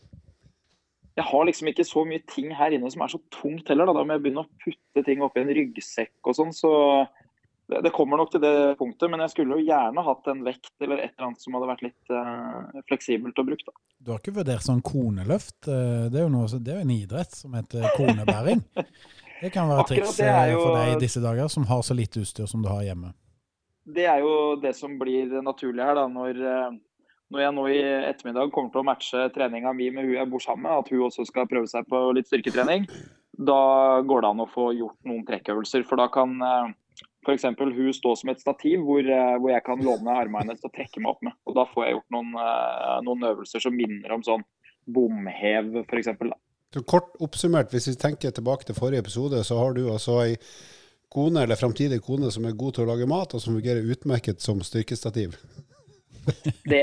jeg 1.15 1.25
har 1.29 1.45
liksom 1.47 1.69
ikke 1.71 1.85
så 1.87 2.03
mye 2.07 2.23
ting 2.27 2.49
her 2.55 2.73
inne 2.75 2.89
som 2.91 3.03
er 3.05 3.13
så 3.13 3.21
tungt 3.31 3.69
heller. 3.71 3.87
Da, 3.87 3.95
da 3.95 4.03
må 4.03 4.17
jeg 4.17 4.25
begynne 4.25 4.43
å 4.43 4.63
putte 4.63 5.03
ting 5.07 5.23
oppi 5.23 5.43
en 5.45 5.53
ryggsekk 5.55 6.27
og 6.27 6.35
sånn. 6.35 6.51
Så 6.55 6.71
det, 7.71 7.79
det, 7.85 7.91
kommer 7.95 8.19
nok 8.19 8.33
til 8.33 8.43
det 8.43 8.75
punktet. 8.81 9.07
Men 9.11 9.23
jeg 9.23 9.31
skulle 9.31 9.55
jo 9.55 9.67
gjerne 9.69 10.03
hatt 10.05 10.27
en 10.31 10.43
vekt 10.45 10.73
eller 10.83 10.99
et 10.99 11.13
eller 11.13 11.29
annet 11.29 11.45
som 11.45 11.55
hadde 11.55 11.69
vært 11.71 11.85
litt 11.87 12.11
uh, 12.11 12.81
fleksibelt 12.91 13.39
å 13.39 13.45
bruke. 13.47 13.67
Da. 13.69 13.83
Du 14.05 14.11
har 14.11 14.19
ikke 14.19 14.35
vurdert 14.35 14.65
sånn 14.65 14.83
koneløft? 14.85 15.69
Eh, 15.71 16.07
det 16.11 16.19
er 16.19 16.25
jo, 16.27 16.31
noe, 16.33 16.59
det 16.61 16.73
er 16.75 16.83
en 16.83 16.91
idrett 16.93 17.37
som 17.37 17.55
heter 17.57 17.87
konebæring. 17.95 18.65
Det 19.35 19.49
kan 19.51 19.67
være 19.67 19.83
triks 19.89 20.19
eh, 20.23 20.35
jo, 20.53 20.61
for 20.61 20.77
deg 20.77 20.93
i 20.93 20.99
disse 21.01 21.19
dager, 21.21 21.49
som 21.51 21.65
har 21.67 21.81
så 21.83 21.93
lite 21.93 22.21
utstyr 22.23 22.47
som 22.47 22.61
du 22.63 22.69
har 22.71 22.85
hjemme. 22.85 23.09
Det 23.83 24.05
er 24.07 24.21
jo 24.23 24.55
det 24.63 24.71
som 24.77 24.93
blir 24.97 25.33
naturlig 25.43 25.83
her, 25.83 25.97
da, 25.99 26.05
når 26.09 26.39
når 27.33 27.41
jeg 27.41 27.53
nå 27.57 27.65
i 27.71 27.77
ettermiddag 28.11 28.51
kommer 28.53 28.71
til 28.73 28.83
å 28.83 28.87
matche 28.87 29.27
treninga 29.33 29.73
mi 29.73 29.89
med 29.93 30.05
hun 30.05 30.17
jeg 30.17 30.29
bor 30.29 30.43
sammen 30.43 30.67
med, 30.67 30.83
at 30.83 30.91
hun 30.93 31.05
også 31.07 31.25
skal 31.27 31.49
prøve 31.49 31.69
seg 31.69 31.87
på 31.89 32.01
litt 32.15 32.29
styrketrening, 32.29 32.85
da 33.35 34.01
går 34.05 34.23
det 34.23 34.31
an 34.31 34.43
å 34.43 34.49
få 34.49 34.69
gjort 34.77 34.97
noen 35.09 35.25
trekkøvelser. 35.27 35.83
For 35.89 35.99
da 35.99 36.07
kan 36.13 36.35
eh, 36.45 36.69
f.eks. 37.25 37.47
hun 37.57 37.91
stå 37.97 38.13
som 38.21 38.31
et 38.31 38.43
stativ 38.43 38.85
hvor, 38.85 39.01
eh, 39.01 39.35
hvor 39.41 39.51
jeg 39.51 39.65
kan 39.65 39.83
låne 39.83 40.15
armene 40.15 40.45
hennes 40.45 40.63
å 40.63 40.71
trekke 40.71 41.01
meg 41.01 41.15
opp 41.15 41.25
med. 41.25 41.35
Og 41.49 41.57
da 41.57 41.65
får 41.71 41.87
jeg 41.87 41.97
gjort 41.97 42.15
noen, 42.15 42.31
eh, 42.45 42.95
noen 43.09 43.27
øvelser 43.31 43.65
som 43.65 43.75
minner 43.75 44.15
om 44.15 44.23
sånn 44.25 44.45
bomhev, 44.85 45.81
f.eks. 45.83 46.13
Kort 46.85 47.13
oppsummert, 47.23 47.71
hvis 47.71 47.89
vi 47.89 47.99
tenker 47.99 48.33
tilbake 48.35 48.67
til 48.67 48.77
forrige 48.77 49.05
episode, 49.05 49.41
så 49.47 49.57
har 49.59 49.75
du 49.75 49.85
altså 49.89 50.19
ei 50.25 50.35
kone 51.15 51.45
eller 51.45 51.55
framtidig 51.55 52.01
kone 52.03 52.29
som 52.33 52.45
er 52.45 52.57
god 52.59 52.75
til 52.75 52.85
å 52.85 52.89
lage 52.91 53.07
mat, 53.07 53.33
og 53.33 53.41
som 53.41 53.55
fungerer 53.55 53.87
utmerket 53.95 54.43
som 54.43 54.59
styrkestativ. 54.65 55.37
Det, 56.65 56.81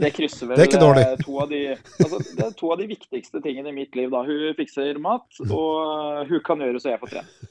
det 0.00 0.10
krysser 0.16 0.50
vel 0.50 0.58
Det 0.58 0.66
eh, 0.74 1.16
to 1.22 1.36
av, 1.38 1.50
de, 1.50 1.60
altså, 2.02 2.18
det 2.34 2.44
er 2.46 2.54
to 2.58 2.70
av 2.74 2.80
de 2.80 2.88
viktigste 2.90 3.40
tingene 3.44 3.70
i 3.70 3.76
mitt 3.76 3.96
liv. 3.98 4.10
da. 4.12 4.24
Hun 4.26 4.54
fikser 4.58 4.98
mat, 5.02 5.26
og 5.46 6.30
hun 6.30 6.42
kan 6.46 6.62
gjøre 6.64 6.82
så 6.82 6.94
jeg 6.94 7.02
får 7.04 7.12
trene. 7.14 7.50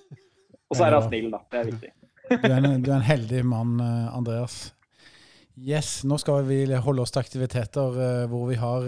Og 0.70 0.77
så 0.77 0.88
er 0.88 0.98
hun 0.98 1.08
snill, 1.08 1.30
da. 1.34 1.44
Det 1.51 1.62
er 1.62 1.70
viktig. 1.72 1.92
Du 2.34 2.48
er 2.50 2.58
en, 2.58 2.82
du 2.84 2.89
er 2.89 2.98
en 2.98 3.08
heldig 3.08 3.44
mann, 3.48 3.77
eh, 3.84 4.10
Andreas. 4.18 4.58
Yes, 5.53 6.01
nå 6.10 6.18
skal 6.18 6.48
vi 6.48 6.65
holde 6.65 7.03
oss 7.03 7.13
til 7.13 7.22
aktiviteter 7.22 7.98
eh, 8.08 8.22
hvor 8.32 8.48
vi 8.50 8.58
har 8.58 8.88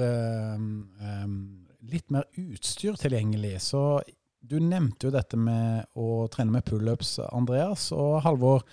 litt 1.86 2.12
mer 2.12 2.26
utstyr 2.42 2.98
tilgjengelig. 3.00 3.60
Så 3.62 4.02
du 4.46 4.58
nevnte 4.62 5.08
jo 5.08 5.14
dette 5.14 5.38
med 5.38 5.86
å 5.98 6.26
trene 6.34 6.58
med 6.58 6.66
pullups, 6.68 7.20
Andreas. 7.30 7.92
Og 7.94 8.20
Halvor, 8.26 8.66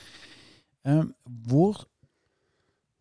hvor 1.48 1.84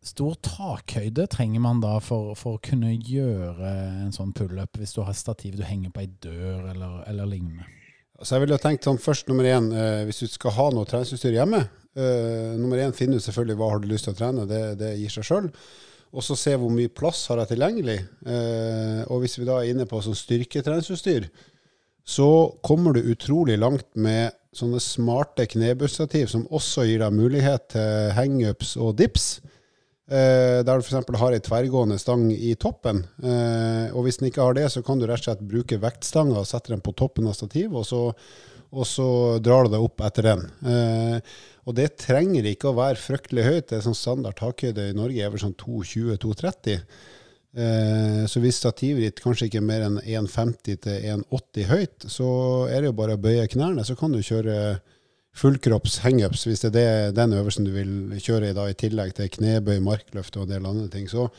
stor 0.06 0.38
takhøyde 0.42 1.28
trenger 1.30 1.62
man 1.62 1.82
da 1.84 1.98
for, 2.02 2.34
for 2.40 2.58
å 2.58 2.64
kunne 2.64 2.94
gjøre 2.96 3.74
en 4.06 4.16
sånn 4.16 4.34
pullup, 4.34 4.80
hvis 4.80 4.96
du 4.96 5.04
har 5.06 5.18
stativ 5.18 5.60
du 5.60 5.64
henger 5.68 5.94
på 5.94 6.04
ei 6.04 6.10
dør 6.24 6.72
eller, 6.74 6.98
eller 7.12 7.30
lignende? 7.30 7.68
Så 8.22 8.36
jeg 8.36 8.46
ville 8.46 8.58
tenkt 8.62 8.86
sånn 8.86 9.02
først, 9.02 9.30
nummer 9.30 9.48
én, 9.50 9.70
eh, 9.74 10.02
hvis 10.06 10.24
du 10.24 10.28
skal 10.30 10.54
ha 10.58 10.68
noe 10.74 10.86
treningsutstyr 10.90 11.40
hjemme 11.40 11.64
eh, 11.98 12.52
Nummer 12.54 12.82
én, 12.82 12.94
finner 12.94 13.18
ut 13.18 13.26
selvfølgelig 13.26 13.58
hva 13.58 13.70
har 13.72 13.82
du 13.82 13.88
lyst 13.90 14.06
til 14.06 14.14
å 14.14 14.20
trene. 14.20 14.46
Det, 14.50 14.60
det 14.78 14.92
gir 15.00 15.14
seg 15.14 15.26
sjøl. 15.26 15.48
Og 16.12 16.26
så 16.26 16.36
se 16.38 16.54
hvor 16.60 16.74
mye 16.74 16.92
plass 16.92 17.24
har 17.32 17.42
jeg 17.42 17.54
tilgjengelig. 17.54 17.98
Eh, 18.28 19.02
og 19.08 19.24
hvis 19.24 19.40
vi 19.40 19.48
da 19.48 19.58
er 19.62 19.72
inne 19.72 19.88
på 19.90 20.02
sånn 20.04 20.18
styrketreningsutstyr, 20.18 21.30
så 22.06 22.28
kommer 22.66 22.98
du 22.98 23.10
utrolig 23.14 23.58
langt 23.62 23.90
med 23.96 24.36
sånne 24.54 24.82
smarte 24.84 25.46
knebustativ 25.50 26.28
som 26.30 26.48
også 26.52 26.86
gir 26.90 27.02
deg 27.02 27.16
mulighet 27.16 27.70
til 27.74 28.14
hangups 28.18 28.76
og 28.82 28.98
dips. 29.00 29.40
Eh, 30.12 30.60
der 30.68 30.76
du 30.76 30.84
f.eks. 30.84 31.20
har 31.22 31.36
ei 31.36 31.40
tverrgående 31.44 31.96
stang 32.02 32.26
i 32.36 32.52
toppen. 32.60 33.06
Eh, 33.24 33.94
og 33.96 34.04
hvis 34.04 34.20
den 34.20 34.28
ikke 34.28 34.44
har 34.44 34.58
det, 34.58 34.66
så 34.74 34.84
kan 34.84 35.00
du 35.00 35.06
rett 35.08 35.24
og 35.24 35.30
slett 35.30 35.46
bruke 35.54 35.80
vektstanga 35.80 36.42
og 36.42 36.50
sette 36.50 36.74
den 36.74 36.84
på 36.84 36.92
toppen 37.00 37.30
av 37.32 37.38
stativet, 37.38 37.78
og 37.80 37.88
så, 37.88 38.02
og 38.76 38.88
så 38.90 39.08
drar 39.44 39.66
du 39.70 39.76
deg 39.76 39.86
opp 39.86 40.04
etter 40.04 40.28
den. 40.28 40.44
Eh, 40.68 41.40
og 41.64 41.78
det 41.78 41.94
trenger 42.02 42.50
ikke 42.50 42.74
å 42.74 42.78
være 42.82 43.00
fryktelig 43.00 43.48
høyt. 43.48 43.70
Det 43.70 43.80
er 43.80 43.88
sånn 43.88 43.96
Standard 43.96 44.36
takhøyde 44.42 44.90
i 44.92 44.98
Norge 44.98 45.24
er 45.24 45.32
vel 45.32 45.44
sånn 45.46 45.56
220-230. 45.62 46.82
Eh, 47.52 48.22
så 48.28 48.44
hvis 48.44 48.60
stativet 48.60 49.06
ditt 49.06 49.24
kanskje 49.24 49.48
ikke 49.48 49.62
er 49.62 49.68
mer 49.70 49.86
enn 49.88 50.00
1,50 50.02 50.82
til 50.88 51.08
1,80 51.16 51.72
høyt, 51.72 52.10
så 52.12 52.32
er 52.68 52.82
det 52.82 52.92
jo 52.92 52.98
bare 53.00 53.16
å 53.16 53.22
bøye 53.22 53.48
knærne, 53.52 53.88
så 53.88 53.96
kan 54.00 54.12
du 54.12 54.20
kjøre 54.20 54.58
fullkropps 55.38 56.02
hangups, 56.04 56.46
hvis 56.48 56.66
det 56.68 56.84
er 56.84 57.14
den 57.16 57.34
øvelsen 57.38 57.68
du 57.68 57.72
vil 57.74 57.92
kjøre 58.20 58.52
i, 58.52 58.56
da, 58.56 58.68
i 58.68 58.78
tillegg 58.78 59.16
til 59.16 59.32
knebøy, 59.32 59.80
markløft 59.84 60.38
og 60.38 60.46
en 60.46 60.56
del 60.56 60.68
andre 60.68 60.90
ting. 60.92 61.08
Så, 61.10 61.30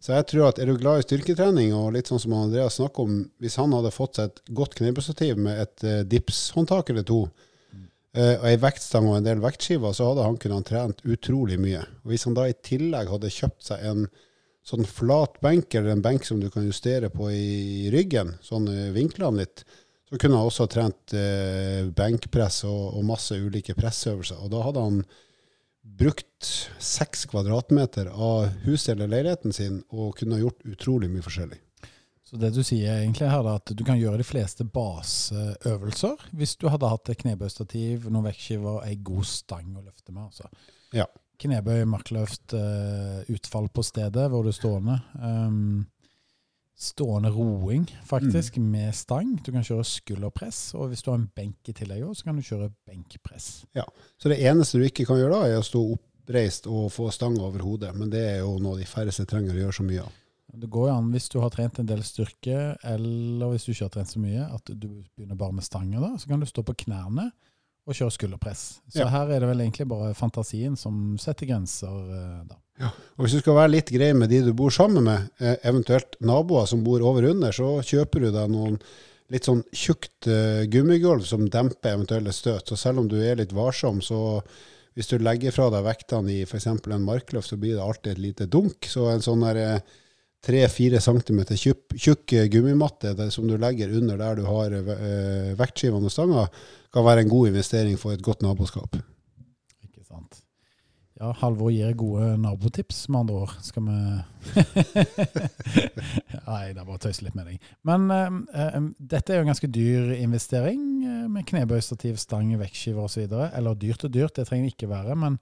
så 0.00 0.16
jeg 0.16 0.28
tror 0.30 0.48
at 0.48 0.60
er 0.60 0.70
du 0.70 0.78
glad 0.80 1.02
i 1.02 1.06
styrketrening, 1.06 1.74
og 1.76 1.92
litt 1.94 2.10
sånn 2.10 2.22
som 2.22 2.36
Andreas 2.38 2.78
snakker 2.80 3.04
om, 3.04 3.22
hvis 3.44 3.58
han 3.60 3.76
hadde 3.76 3.94
fått 3.94 4.20
seg 4.20 4.32
et 4.32 4.54
godt 4.56 4.78
knebøystativ 4.80 5.40
med 5.40 5.60
et 5.66 5.86
uh, 5.86 6.00
dipshåndtak 6.08 6.92
eller 6.94 7.06
to, 7.08 7.22
eh, 8.16 8.34
og 8.38 8.48
ei 8.48 8.58
vektstang 8.60 9.10
og 9.10 9.18
en 9.20 9.28
del 9.28 9.44
vektskiver, 9.44 9.96
så 9.96 10.10
hadde 10.10 10.28
han 10.28 10.40
kunnet 10.40 10.70
trent 10.70 11.04
utrolig 11.04 11.60
mye. 11.60 11.84
Og 12.04 12.14
Hvis 12.14 12.28
han 12.28 12.38
da 12.38 12.48
i 12.48 12.56
tillegg 12.64 13.12
hadde 13.12 13.32
kjøpt 13.32 13.68
seg 13.68 13.84
en 13.84 14.06
sånn 14.64 14.86
flat 14.88 15.36
benk, 15.44 15.74
eller 15.76 15.92
en 15.92 16.04
benk 16.04 16.24
som 16.24 16.40
du 16.40 16.48
kan 16.52 16.64
justere 16.64 17.10
på 17.12 17.28
i 17.28 17.90
ryggen, 17.92 18.38
sånn 18.44 18.70
eh, 18.72 18.92
vinklene 18.96 19.44
litt, 19.44 19.66
så 20.14 20.18
kunne 20.18 20.38
han 20.38 20.46
også 20.46 20.68
trent 20.70 21.12
eh, 21.18 21.88
benkpress 21.90 22.60
og, 22.68 22.82
og 22.94 23.06
masse 23.08 23.34
ulike 23.34 23.74
pressøvelser. 23.74 24.38
Og 24.46 24.52
da 24.52 24.60
hadde 24.62 24.82
han 24.84 25.00
brukt 25.82 26.50
seks 26.78 27.24
kvadratmeter 27.32 28.12
av 28.14 28.46
huset 28.62 28.92
eller 28.92 29.10
leiligheten 29.10 29.56
sin 29.56 29.80
og 29.90 30.12
kunne 30.20 30.36
ha 30.38 30.44
gjort 30.44 30.62
utrolig 30.70 31.08
mye 31.10 31.24
forskjellig. 31.24 31.58
Så 32.22 32.38
det 32.38 32.52
du 32.54 32.60
sier 32.62 33.00
egentlig 33.00 33.26
her, 33.26 33.42
er 33.42 33.58
at 33.58 33.72
du 33.74 33.82
kan 33.82 33.98
gjøre 33.98 34.20
de 34.22 34.28
fleste 34.28 34.62
baseøvelser 34.76 36.28
hvis 36.38 36.54
du 36.62 36.68
hadde 36.70 36.92
hatt 36.94 37.10
et 37.10 37.18
knebøystativ, 37.24 38.06
noen 38.06 38.28
vektskiver 38.28 38.76
og 38.76 38.86
ei 38.86 38.94
god 38.94 39.26
stang 39.26 39.74
å 39.74 39.82
løfte 39.82 40.14
med. 40.14 40.28
altså. 40.30 40.46
Ja. 40.94 41.08
Knebøy, 41.42 41.82
markløft, 41.90 42.54
eh, 42.54 43.26
utfall 43.34 43.66
på 43.66 43.82
stedet 43.82 44.30
hvor 44.30 44.46
du 44.46 44.54
er 44.54 44.60
stående. 44.62 45.00
Um, 45.18 45.88
stående 46.84 47.30
roing, 47.34 47.86
faktisk, 48.04 48.56
med 48.60 48.94
stang. 48.94 49.34
Du 49.44 49.50
kan 49.52 49.64
kjøre 49.64 49.84
skulderpress, 49.88 50.74
og 50.78 50.90
hvis 50.92 51.02
du 51.02 51.10
har 51.10 51.18
en 51.18 51.30
benk 51.36 51.70
i 51.70 51.74
tillegg, 51.76 52.04
så 52.16 52.24
kan 52.28 52.36
du 52.36 52.42
kjøre 52.44 52.70
benkpress. 52.86 53.64
Så 54.20 54.28
det 54.32 54.40
eneste 54.44 54.78
du 54.78 54.84
ikke 54.86 55.06
kan 55.08 55.16
gjøre 55.20 55.38
da, 55.40 55.46
er 55.48 55.58
å 55.62 55.64
stå 55.66 55.82
oppreist 55.96 56.66
og 56.70 56.90
få 56.92 57.10
stanga 57.12 57.42
over 57.44 57.64
hodet. 57.64 57.94
Men 57.96 58.10
det 58.12 58.20
er 58.34 58.38
jo 58.44 58.58
noe 58.62 58.78
de 58.80 58.84
færreste 58.88 59.26
trenger 59.28 59.56
å 59.56 59.64
gjøre 59.64 59.78
så 59.80 59.86
mye 59.88 60.04
av. 60.04 60.12
Det 60.54 60.68
går 60.70 60.88
jo 60.88 60.94
an 60.94 61.08
hvis 61.10 61.28
du 61.32 61.40
har 61.42 61.50
trent 61.50 61.78
en 61.82 61.86
del 61.88 62.02
styrke, 62.06 62.58
eller 62.86 63.50
hvis 63.50 63.64
du 63.66 63.72
ikke 63.72 63.88
har 63.88 63.94
trent 63.96 64.12
så 64.12 64.20
mye, 64.22 64.44
at 64.54 64.70
du 64.70 64.86
begynner 65.16 65.36
bare 65.40 65.52
med 65.56 65.64
stanger. 65.66 66.00
da, 66.00 66.12
Så 66.16 66.28
kan 66.28 66.40
du 66.40 66.46
stå 66.46 66.62
på 66.62 66.76
knærne 66.84 67.30
og 67.86 67.92
kjøre 67.94 68.12
skulderpress. 68.14 68.80
Så 68.88 69.00
Ja. 69.02 69.08
her 69.08 69.26
er 69.34 69.40
det 69.40 69.48
vel 69.48 69.60
egentlig 69.60 69.88
bare 69.88 70.14
fantasien 70.14 70.76
som 70.78 71.18
setter 71.18 71.46
grenser. 71.46 71.88
eh, 71.88 72.44
da. 72.80 72.90
Og 73.14 73.24
hvis 73.24 73.36
du 73.36 73.42
skal 73.42 73.58
være 73.58 73.72
litt 73.76 73.90
grei 73.94 74.10
med 74.16 74.32
de 74.32 74.42
du 74.46 74.52
bor 74.56 74.72
sammen 74.74 75.06
med, 75.06 75.28
eh, 75.40 75.56
eventuelt 75.62 76.16
naboer 76.20 76.66
som 76.66 76.84
bor 76.86 77.02
over 77.06 77.30
under, 77.30 77.54
så 77.54 77.76
kjøper 77.82 78.26
du 78.26 78.30
deg 78.34 78.50
noen 78.50 78.78
litt 79.32 79.46
sånn 79.48 79.62
tjukt 79.72 80.28
eh, 80.28 80.66
gummigulv 80.70 81.24
som 81.26 81.46
demper 81.48 81.94
eventuelle 81.94 82.34
støt. 82.34 82.68
Så 82.68 82.78
selv 82.80 83.04
om 83.04 83.08
du 83.08 83.20
er 83.22 83.38
litt 83.40 83.54
varsom, 83.54 84.02
så 84.02 84.42
hvis 84.94 85.10
du 85.10 85.18
legger 85.18 85.54
fra 85.54 85.70
deg 85.74 85.86
vektene 85.86 86.32
i 86.34 86.42
f.eks. 86.46 86.66
en 86.70 87.06
markløft, 87.06 87.50
så 87.50 87.58
blir 87.58 87.78
det 87.78 87.84
alltid 87.84 88.12
et 88.12 88.24
lite 88.28 88.50
dunk. 88.50 88.86
Så 88.90 89.08
en 89.10 89.24
sånn 89.24 89.46
der 89.46 89.82
tre-fire 90.44 91.00
centimeter 91.00 91.58
tjukk, 91.58 91.96
tjukk 91.96 92.36
eh, 92.36 92.50
gummimatte 92.52 93.14
som 93.32 93.48
du 93.48 93.56
legger 93.60 93.94
under 93.96 94.20
der 94.20 94.38
du 94.38 94.46
har 94.48 94.76
eh, 94.76 95.54
vektskivene 95.58 96.10
og 96.10 96.14
stanga, 96.14 96.46
kan 96.94 97.06
være 97.06 97.24
en 97.24 97.32
god 97.32 97.54
investering 97.54 97.98
for 98.00 98.14
et 98.14 98.24
godt 98.24 98.44
naboskap. 98.44 98.98
Ja, 101.24 101.30
Halvor 101.40 101.70
gir 101.72 101.94
gode 101.96 102.34
nabotips, 102.36 103.06
med 103.08 103.22
andre 103.22 103.34
ord. 103.46 103.52
Skal 103.64 103.86
vi 103.86 103.92
Nei, 106.44 106.64
det 106.74 106.82
er 106.82 106.84
bare 106.84 106.98
å 106.98 107.00
tøyse 107.00 107.24
litt 107.24 107.38
med 107.38 107.48
deg. 107.48 107.70
Men 107.88 108.10
eh, 108.12 108.76
dette 108.98 109.32
er 109.32 109.40
jo 109.40 109.46
en 109.46 109.52
ganske 109.54 109.70
dyr 109.72 110.12
investering, 110.18 110.82
eh, 111.00 111.22
med 111.32 111.46
knebøystativ, 111.48 112.18
stang, 112.20 112.50
vektskiver 112.60 113.06
osv. 113.06 113.24
Eller 113.46 113.80
dyrt 113.80 114.04
og 114.04 114.12
dyrt, 114.12 114.34
det 114.36 114.44
trenger 114.50 114.68
det 114.68 114.74
ikke 114.74 114.90
være. 114.92 115.16
Men 115.22 115.38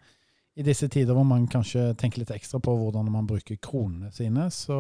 i 0.55 0.63
disse 0.69 0.87
tider 0.93 1.19
hvor 1.19 1.27
man 1.27 1.51
kanskje 1.51 1.89
tenker 1.99 2.23
litt 2.23 2.31
ekstra 2.37 2.63
på 2.63 2.77
hvordan 2.79 3.11
man 3.11 3.27
bruker 3.27 3.59
kronene 3.59 4.13
sine, 4.15 4.47
så 4.55 4.79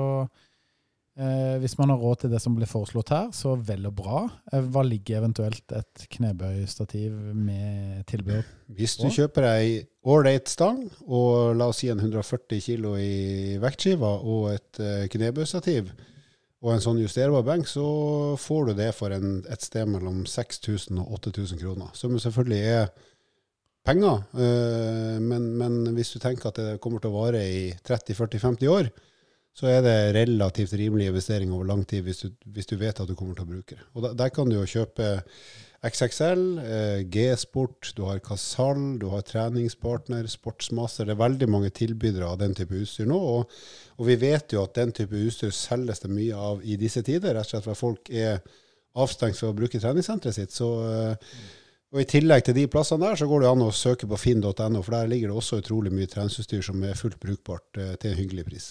eh, 1.19 1.57
hvis 1.63 1.77
man 1.79 1.93
har 1.93 2.01
råd 2.03 2.23
til 2.23 2.33
det 2.33 2.41
som 2.43 2.55
blir 2.57 2.71
foreslått 2.71 3.13
her, 3.15 3.31
så 3.37 3.55
vel 3.57 3.89
og 3.89 3.97
bra. 3.99 4.23
Eh, 4.53 4.63
hva 4.73 4.85
ligger 4.87 5.21
eventuelt 5.21 5.75
et 5.77 6.07
knebøystativ 6.17 7.17
med 7.35 8.05
tilbehør 8.11 8.47
Hvis 8.77 8.97
du 9.01 9.09
kjøper 9.13 9.49
ei 9.51 9.83
ålreit 10.03 10.49
stang, 10.51 10.85
og 11.07 11.57
la 11.59 11.69
oss 11.71 11.83
si 11.83 11.91
en 11.93 12.01
140 12.03 12.63
kilo 12.65 12.97
i 12.99 13.59
vektskiva, 13.63 14.17
og 14.23 14.49
et 14.55 14.81
uh, 14.83 15.05
knebøystativ, 15.13 15.93
og 16.63 16.73
en 16.73 16.83
sånn 16.83 17.01
justerbar 17.03 17.45
benk, 17.47 17.67
så 17.67 17.85
får 18.39 18.69
du 18.71 18.77
det 18.79 18.93
for 18.95 19.15
en, 19.15 19.41
et 19.51 19.65
sted 19.65 19.89
mellom 19.91 20.23
6000 20.31 21.01
og 21.03 21.17
8000 21.19 21.59
kroner. 21.59 21.91
Som 21.99 22.15
selvfølgelig 22.23 22.61
er 22.71 22.93
penger, 23.87 24.23
eh, 24.39 25.17
men, 25.19 25.49
men 25.59 25.81
hvis 25.97 26.15
du 26.15 26.21
tenker 26.23 26.53
at 26.53 26.61
det 26.61 26.81
kommer 26.83 27.03
til 27.03 27.11
å 27.11 27.19
vare 27.25 27.43
i 27.43 27.65
30-40-50 27.83 28.71
år, 28.71 28.93
så 29.53 29.69
er 29.69 29.83
det 29.85 29.97
relativt 30.17 30.73
rimelig 30.81 31.11
investering 31.11 31.53
over 31.53 31.69
lang 31.69 31.83
tid 31.89 32.07
hvis 32.07 32.25
du, 32.25 32.31
hvis 32.55 32.71
du 32.71 32.79
vet 32.81 33.01
at 33.03 33.09
du 33.09 33.15
kommer 33.19 33.37
til 33.37 33.45
å 33.45 33.53
bruke 33.53 33.77
det. 33.77 33.85
Og 33.93 34.07
der, 34.07 34.17
der 34.23 34.33
kan 34.33 34.49
du 34.49 34.57
jo 34.57 34.69
kjøpe 34.69 35.11
XXL, 35.83 36.43
eh, 36.63 37.01
G-sport, 37.11 37.91
du 37.97 38.05
har 38.07 38.21
Casall, 38.23 38.99
du 39.03 39.09
har 39.11 39.25
treningspartner, 39.27 40.29
Sportsmaster. 40.31 41.09
Det 41.09 41.17
er 41.17 41.25
veldig 41.25 41.49
mange 41.51 41.73
tilbydere 41.75 42.29
av 42.31 42.39
den 42.39 42.55
type 42.55 42.77
utstyr 42.79 43.09
nå. 43.11 43.19
Og, 43.19 43.57
og 43.99 44.07
vi 44.07 44.17
vet 44.21 44.55
jo 44.55 44.63
at 44.63 44.79
den 44.79 44.95
type 44.95 45.19
utstyr 45.19 45.51
selges 45.51 46.05
det 46.05 46.13
mye 46.13 46.39
av 46.39 46.63
i 46.63 46.79
disse 46.79 47.03
tider, 47.03 47.35
rett 47.35 47.51
og 47.51 47.57
slett 47.57 47.67
fordi 47.67 47.81
folk 47.81 48.13
er 48.15 48.39
avstengt 49.03 49.41
for 49.41 49.51
å 49.51 49.59
bruke 49.59 49.81
treningssenteret 49.83 50.39
sitt. 50.39 50.55
Så, 50.55 50.71
eh, 50.87 51.35
og 51.93 52.01
I 52.01 52.09
tillegg 52.09 52.47
til 52.47 52.57
de 52.57 52.69
plassene 52.71 53.09
der, 53.09 53.19
så 53.19 53.27
går 53.29 53.43
det 53.43 53.51
an 53.51 53.67
å 53.67 53.73
søke 53.75 54.07
på 54.09 54.21
finn.no, 54.21 54.55
for 54.55 54.95
der 54.95 55.11
ligger 55.11 55.33
det 55.33 55.41
også 55.43 55.61
utrolig 55.65 55.91
mye 55.93 56.09
treningsutstyr 56.09 56.63
som 56.65 56.79
er 56.87 56.95
fullt 56.97 57.19
brukbart 57.21 57.83
eh, 57.83 57.97
til 57.99 58.15
en 58.15 58.23
hyggelig 58.23 58.47
pris. 58.53 58.71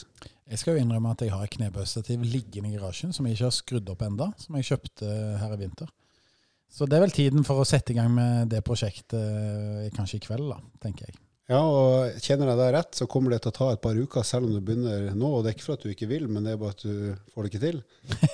Jeg 0.52 0.60
skal 0.60 0.76
jo 0.76 0.84
innrømme 0.84 1.14
at 1.16 1.22
jeg 1.24 1.32
har 1.32 1.46
et 1.48 1.54
knebøystativ 1.54 2.24
liggende 2.28 2.74
i 2.74 2.76
garasjen 2.76 3.14
som 3.16 3.26
jeg 3.26 3.38
ikke 3.38 3.48
har 3.48 3.56
skrudd 3.56 3.92
opp 3.94 4.02
enda, 4.04 4.28
som 4.42 4.58
jeg 4.60 4.68
kjøpte 4.68 5.12
her 5.40 5.56
i 5.56 5.60
vinter. 5.62 5.92
Så 6.72 6.88
det 6.88 6.98
er 6.98 7.06
vel 7.06 7.16
tiden 7.16 7.48
for 7.48 7.60
å 7.62 7.68
sette 7.68 7.94
i 7.94 7.98
gang 7.98 8.12
med 8.12 8.52
det 8.52 8.60
prosjektet 8.68 9.16
eh, 9.20 9.88
kanskje 9.96 10.20
i 10.20 10.24
kveld, 10.24 10.52
da, 10.52 10.60
tenker 10.84 11.08
jeg. 11.08 11.16
Ja, 11.52 11.60
og 11.68 12.22
kjenner 12.24 12.48
jeg 12.48 12.60
deg 12.62 12.70
rett, 12.78 12.94
så 12.96 13.06
kommer 13.12 13.34
det 13.34 13.42
til 13.44 13.52
å 13.52 13.56
ta 13.58 13.66
et 13.74 13.82
par 13.84 13.98
uker, 13.98 14.24
selv 14.24 14.48
om 14.48 14.54
du 14.56 14.62
begynner 14.64 15.10
nå. 15.12 15.28
Og 15.36 15.42
det 15.44 15.52
er 15.52 15.56
ikke 15.58 15.66
for 15.66 15.76
at 15.76 15.84
du 15.84 15.92
ikke 15.92 16.08
vil, 16.08 16.30
men 16.32 16.46
det 16.48 16.54
er 16.54 16.62
bare 16.62 16.72
at 16.78 16.86
du 16.86 17.10
får 17.34 17.44
det 17.44 17.52
ikke 17.52 17.64
til. 17.66 17.82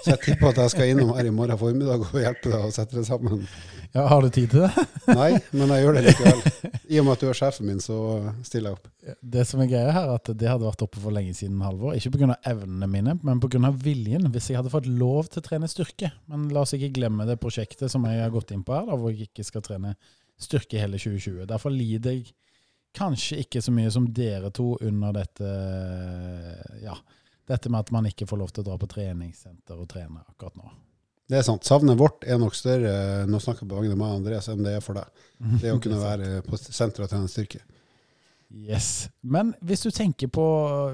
Så 0.03 0.11
jeg 0.11 0.19
tipper 0.27 0.51
at 0.51 0.59
jeg 0.61 0.73
skal 0.75 0.91
innom 0.91 1.13
her 1.17 1.25
i 1.25 1.31
morgen 1.33 1.57
formiddag 1.57 2.05
og 2.05 2.19
hjelpe 2.21 2.51
deg 2.53 2.67
å 2.67 2.75
sette 2.75 2.99
det 2.99 3.07
sammen. 3.09 3.47
Ja, 3.95 4.05
Har 4.11 4.21
du 4.21 4.29
tid 4.29 4.53
til 4.53 4.67
det? 4.67 4.85
Nei, 5.17 5.31
men 5.49 5.73
jeg 5.73 5.87
gjør 5.87 5.97
det 5.97 6.05
likevel. 6.11 6.45
I 6.85 7.01
og 7.01 7.07
med 7.07 7.15
at 7.15 7.25
du 7.25 7.31
er 7.31 7.39
sjefen 7.41 7.71
min, 7.71 7.81
så 7.81 7.97
stiller 8.45 8.69
jeg 8.69 8.77
opp. 8.77 8.93
Det 9.37 9.47
som 9.49 9.65
er 9.65 9.71
greia 9.71 9.97
her, 9.97 10.11
er 10.11 10.21
at 10.21 10.31
det 10.37 10.51
hadde 10.51 10.69
vært 10.69 10.85
oppe 10.85 11.01
for 11.01 11.17
lenge 11.17 11.33
siden, 11.39 11.57
Halvor. 11.65 11.97
Ikke 11.97 12.13
pga. 12.13 12.37
evnene 12.53 12.91
mine, 12.91 13.17
men 13.25 13.41
pga. 13.41 13.73
viljen. 13.81 14.29
Hvis 14.35 14.51
jeg 14.51 14.61
hadde 14.61 14.73
fått 14.73 14.89
lov 14.91 15.31
til 15.31 15.41
å 15.41 15.47
trene 15.49 15.71
styrke. 15.71 16.13
Men 16.29 16.51
la 16.53 16.67
oss 16.67 16.77
ikke 16.77 16.93
glemme 16.99 17.25
det 17.25 17.39
prosjektet 17.41 17.89
som 17.89 18.05
jeg 18.05 18.21
har 18.21 18.35
gått 18.35 18.53
inn 18.53 18.65
på 18.67 18.77
her, 18.77 18.85
da, 18.91 18.99
hvor 18.99 19.09
jeg 19.09 19.31
ikke 19.31 19.47
skal 19.47 19.65
trene 19.65 19.95
styrke 20.37 20.77
hele 20.77 20.99
2020. 21.01 21.47
Derfor 21.49 21.73
lider 21.73 22.13
jeg 22.13 22.35
kanskje 22.97 23.43
ikke 23.43 23.61
så 23.63 23.73
mye 23.75 23.91
som 23.93 24.09
dere 24.13 24.51
to 24.55 24.73
under 24.81 25.15
dette 25.15 25.53
ja, 26.83 26.97
dette 27.47 27.71
med 27.71 27.85
at 27.85 27.93
man 27.95 28.09
ikke 28.09 28.27
får 28.27 28.41
lov 28.41 28.51
til 28.51 28.65
å 28.65 28.71
dra 28.71 28.81
på 28.81 28.89
treningssenter 28.91 29.79
og 29.79 29.89
trene 29.91 30.23
akkurat 30.25 30.57
nå. 30.59 30.73
Det 31.27 31.41
er 31.41 31.43
sant. 31.43 31.65
Savnet 31.67 31.99
vårt 31.99 32.23
er 32.23 32.39
nok 32.39 32.55
større 32.55 33.25
nå 33.27 33.39
snakker 33.43 33.65
jeg 33.65 33.71
på 33.71 33.79
vegne 33.81 33.97
av 33.97 33.99
meg 33.99 34.19
Andreas, 34.21 34.47
enn 34.51 34.63
det 34.63 34.77
er 34.77 34.83
for 34.83 34.99
deg. 34.99 35.25
Det 35.63 35.73
å 35.73 35.81
kunne 35.83 35.99
være 35.99 36.37
på 36.45 36.59
senteret 36.59 37.07
og 37.07 37.11
trene 37.11 37.31
styrke. 37.31 37.63
Yes. 38.47 39.09
Men 39.27 39.51
hvis 39.59 39.81
du 39.83 39.89
tenker 39.91 40.29
på 40.31 40.43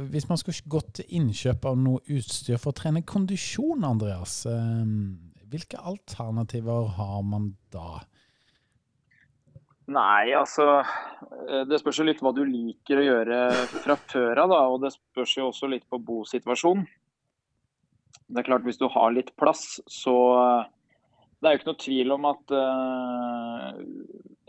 Hvis 0.10 0.26
man 0.26 0.40
skulle 0.42 0.58
gått 0.74 0.96
til 0.98 1.12
innkjøp 1.20 1.68
av 1.70 1.76
noe 1.78 2.02
utstyr 2.10 2.58
for 2.58 2.74
å 2.74 2.78
trene 2.80 3.04
kondisjon, 3.06 3.86
Andreas, 3.86 4.40
eh, 4.50 4.88
hvilke 5.54 5.78
alternativer 5.78 6.90
har 6.98 7.22
man 7.22 7.52
da? 7.74 8.02
Nei, 9.92 10.32
altså 10.32 10.80
eh, 10.80 11.64
Det 11.68 11.80
spørs 11.82 12.00
jo 12.00 12.08
litt 12.08 12.22
hva 12.24 12.32
du 12.36 12.44
liker 12.48 13.02
å 13.02 13.08
gjøre 13.08 13.40
fra 13.84 13.98
før 14.00 14.44
av, 14.46 14.54
da. 14.54 14.62
Og 14.72 14.84
det 14.86 14.94
spørs 14.96 15.38
jo 15.40 15.50
også 15.50 15.70
litt 15.72 15.88
på 15.92 16.00
bosituasjonen. 16.00 16.86
Det 18.24 18.40
er 18.40 18.48
klart, 18.48 18.64
hvis 18.64 18.80
du 18.80 18.88
har 18.90 19.12
litt 19.14 19.34
plass, 19.38 19.82
så 19.92 20.16
Det 21.44 21.50
er 21.50 21.54
jo 21.54 21.60
ikke 21.60 21.70
noe 21.70 21.82
tvil 21.84 22.14
om 22.16 22.26
at 22.30 22.54
uh, 22.56 23.74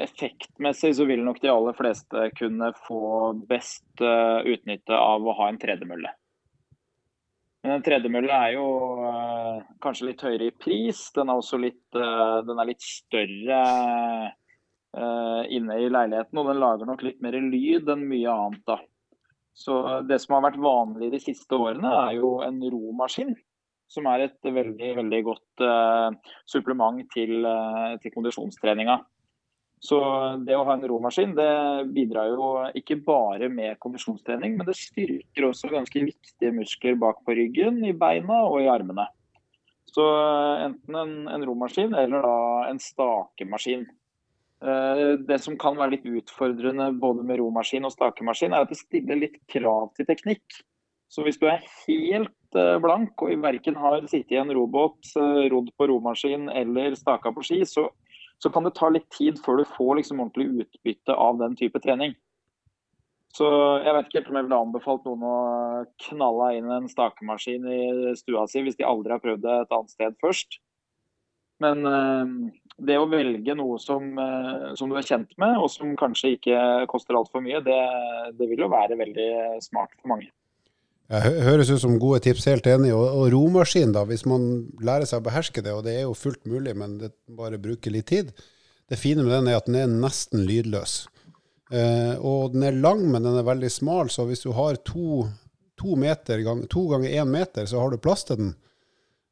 effektmessig 0.04 0.92
så 0.94 1.06
vil 1.08 1.24
nok 1.26 1.40
de 1.42 1.50
aller 1.50 1.74
fleste 1.74 2.28
kunne 2.38 2.68
få 2.86 3.32
best 3.50 3.82
uh, 3.98 4.46
utnytte 4.46 4.94
av 4.94 5.26
å 5.26 5.34
ha 5.40 5.48
en 5.50 5.58
tredemølle. 5.58 6.12
Men 7.64 7.74
en 7.74 7.84
tredemølle 7.84 8.38
er 8.46 8.54
jo 8.54 8.68
uh, 9.02 9.58
kanskje 9.82 10.12
litt 10.12 10.22
høyere 10.22 10.52
i 10.52 10.54
pris. 10.54 11.02
Den 11.18 11.34
er 11.34 11.42
også 11.42 11.58
litt, 11.58 11.82
den 11.90 12.62
er 12.62 12.70
litt 12.70 12.86
større 12.86 13.60
Eh, 13.64 14.30
inne 14.94 15.78
i 15.82 15.88
leiligheten, 15.90 16.38
og 16.38 16.46
den 16.50 16.60
lager 16.62 16.86
nok 16.86 17.02
litt 17.02 17.22
mer 17.24 17.34
lyd 17.34 17.88
enn 17.90 18.04
mye 18.06 18.30
annet. 18.30 18.62
da. 18.68 18.76
Så 19.54 20.02
Det 20.08 20.18
som 20.20 20.34
har 20.36 20.50
vært 20.50 20.60
vanlig 20.60 21.12
de 21.14 21.20
siste 21.22 21.54
årene, 21.54 21.90
er 22.08 22.18
jo 22.18 22.40
en 22.42 22.58
romaskin. 22.60 23.34
Som 23.90 24.08
er 24.10 24.26
et 24.26 24.42
veldig 24.42 24.94
veldig 24.98 25.20
godt 25.22 25.62
uh, 25.62 26.10
supplement 26.50 27.04
til, 27.14 27.44
uh, 27.46 27.94
til 28.02 28.14
kondisjonstreninga. 28.14 28.98
Så 29.84 29.98
det 30.46 30.56
å 30.56 30.64
ha 30.64 30.74
en 30.74 30.86
romaskin 30.88 31.34
det 31.36 31.50
bidrar 31.92 32.30
jo 32.32 32.46
ikke 32.78 32.96
bare 33.04 33.50
med 33.52 33.76
kondisjonstrening, 33.84 34.56
men 34.56 34.66
det 34.66 34.78
styrker 34.78 35.50
også 35.50 35.68
ganske 35.74 36.06
viktige 36.06 36.54
muskler 36.56 36.96
bak 36.98 37.20
på 37.26 37.36
ryggen, 37.36 37.82
i 37.84 37.92
beina 37.92 38.40
og 38.48 38.62
i 38.62 38.70
armene. 38.72 39.04
Så 39.92 40.06
enten 40.64 40.96
en, 40.98 41.12
en 41.30 41.44
romaskin 41.46 41.92
eller 41.94 42.24
da 42.24 42.38
en 42.70 42.80
stakemaskin. 42.82 43.84
Eh, 44.64 45.08
det 45.28 45.38
som 45.44 45.58
kan 45.60 45.76
være 45.76 45.98
litt 45.98 46.06
utfordrende 46.08 46.86
både 46.96 47.24
med 47.26 47.40
romaskin 47.40 47.84
og 47.84 47.92
stakemaskin, 47.92 48.54
er 48.54 48.64
at 48.64 48.70
det 48.72 48.80
stiller 48.80 49.20
litt 49.20 49.36
krav 49.52 49.90
til 49.96 50.08
teknikk. 50.08 50.62
Så 51.12 51.24
hvis 51.26 51.36
du 51.40 51.44
er 51.50 51.66
helt 51.84 52.56
eh, 52.58 52.78
blank 52.80 53.20
og 53.26 53.34
verken 53.44 53.76
har 53.76 54.00
sittet 54.08 54.32
i 54.32 54.40
en 54.40 54.54
robåt, 54.56 54.96
eh, 55.20 55.44
rodd 55.52 55.68
på 55.76 55.88
romaskin 55.90 56.48
eller 56.48 56.96
staka 56.96 57.34
på 57.34 57.44
ski, 57.44 57.60
så, 57.68 57.90
så, 58.40 58.48
kan 58.54 58.64
det 58.64 58.72
ta 58.78 58.88
litt 58.88 59.10
tid 59.12 59.42
før 59.44 59.60
du 59.60 59.66
får 59.74 59.98
liksom 60.00 60.24
ordentlig 60.24 60.64
utbytte 60.64 61.12
av 61.12 61.42
den 61.44 61.58
type 61.60 61.84
trening. 61.84 62.16
Så 63.34 63.46
jeg 63.82 63.92
vet 63.96 64.08
ikke 64.08 64.30
om 64.30 64.38
jeg 64.38 64.46
ville 64.46 64.64
anbefalt 64.64 65.04
noen 65.04 65.24
å 65.26 65.38
knalle 66.06 66.52
inn 66.56 66.70
en 66.70 66.86
stakemaskin 66.88 67.66
i 67.66 67.80
stua 68.16 68.46
si 68.48 68.62
hvis 68.62 68.78
de 68.78 68.86
aldri 68.86 69.12
har 69.12 69.20
prøvd 69.20 69.42
det 69.42 69.56
et 69.58 69.74
annet 69.74 69.92
sted 69.92 70.20
først. 70.22 70.60
Men 71.62 71.82
det 72.82 72.96
å 72.98 73.06
velge 73.10 73.54
noe 73.54 73.78
som, 73.78 74.06
eh, 74.18 74.70
som, 74.78 74.90
du 74.90 74.98
er 74.98 75.06
kjent 75.06 75.30
med, 75.38 75.58
og 75.60 75.70
som 75.70 75.92
kanskje 75.98 76.34
ikke 76.36 76.62
koster 76.90 77.18
altfor 77.18 77.44
mye, 77.44 77.62
det, 77.64 77.82
det, 78.38 78.48
vil 78.50 78.64
jo 78.66 78.72
være 78.72 78.98
veldig 78.98 79.28
smart 79.62 79.94
for 80.00 80.14
mange. 80.14 80.32
Jeg 81.12 81.44
høres 81.44 81.68
ut 81.70 81.82
som 81.82 81.98
gode 82.00 82.22
tips, 82.24 82.48
helt 82.48 82.66
enig. 82.66 82.90
Og, 82.96 83.04
og 83.04 83.28
romaskin, 83.34 83.92
da, 83.94 84.06
hvis 84.08 84.24
man 84.28 84.64
lærer 84.82 85.06
seg 85.08 85.20
å 85.20 85.26
beherske 85.26 85.62
det, 85.62 85.74
og 85.76 85.84
det 85.86 85.98
er 85.98 86.06
jo 86.06 86.16
fullt 86.16 86.46
mulig, 86.48 86.74
men 86.80 86.98
det 87.02 87.12
bare 87.28 87.60
bruker 87.60 87.92
litt 87.94 88.08
tid. 88.10 88.32
Det 88.88 88.98
fine 89.00 89.24
med 89.24 89.36
den 89.36 89.50
er 89.52 89.60
at 89.60 89.68
den 89.68 89.78
er 89.80 89.92
nesten 89.92 90.42
lydløs. 90.48 91.04
Eh, 91.72 92.14
og 92.20 92.56
den 92.56 92.66
er 92.68 92.76
lang, 92.76 93.04
men 93.12 93.24
den 93.24 93.38
er 93.38 93.46
veldig 93.46 93.70
smal, 93.72 94.10
så 94.12 94.26
hvis 94.28 94.44
du 94.44 94.50
har 94.56 94.80
to, 94.86 95.24
to, 95.80 95.94
meter, 96.00 96.42
to 96.72 96.86
ganger 96.90 97.20
én 97.20 97.30
meter, 97.30 97.68
så 97.68 97.84
har 97.84 97.92
du 97.92 98.00
plass 98.00 98.26
til 98.28 98.40
den. 98.40 98.52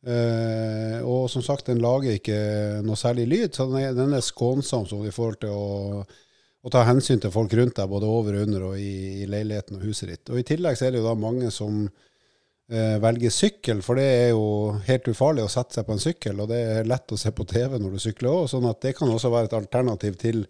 Uh, 0.03 0.99
og 1.07 1.29
som 1.31 1.45
sagt, 1.47 1.69
den 1.71 1.79
lager 1.83 2.17
ikke 2.17 2.37
noe 2.83 2.99
særlig 2.99 3.29
lyd, 3.31 3.53
så 3.55 3.69
den 3.71 3.85
er, 3.85 3.93
den 3.95 4.17
er 4.17 4.25
skånsom 4.25 5.05
i 5.07 5.13
forhold 5.15 5.39
til 5.45 5.53
å, 5.55 6.03
å, 6.03 6.73
ta 6.75 6.83
hensyn 6.89 7.23
til 7.23 7.31
folk 7.31 7.55
rundt 7.55 7.77
deg, 7.79 7.91
både 7.91 8.09
over 8.11 8.35
og 8.35 8.49
under 8.49 8.65
og 8.73 8.81
i, 8.83 9.21
i, 9.23 9.29
leiligheten 9.31 9.79
og 9.79 9.85
huset 9.87 10.11
ditt. 10.11 10.33
Og 10.33 10.41
I 10.41 10.47
tillegg 10.49 10.79
så 10.79 10.89
er 10.89 10.97
det 10.97 11.05
jo 11.05 11.07
da 11.07 11.15
mange 11.15 11.53
som 11.55 11.85
eh, 11.87 12.99
velger 13.05 13.31
sykkel, 13.31 13.85
for 13.87 14.03
det 14.03 14.09
er 14.09 14.29
jo 14.33 14.75
helt 14.89 15.13
ufarlig 15.13 15.47
å 15.47 15.55
sette 15.55 15.79
seg 15.79 15.87
på 15.87 15.95
en 15.95 16.05
sykkel, 16.09 16.43
og 16.43 16.51
det 16.51 16.61
er 16.73 16.91
lett 16.91 17.15
å 17.15 17.23
se 17.23 17.31
på 17.31 17.47
TV 17.55 17.79
når 17.79 17.95
du 17.95 18.03
sykler 18.03 18.33
òg, 18.33 18.51
sånn 18.51 18.67
at 18.73 18.83
det 18.83 18.97
kan 18.99 19.15
også 19.15 19.31
være 19.31 19.53
et 19.53 19.59
alternativ 19.61 20.19
til, 20.19 20.45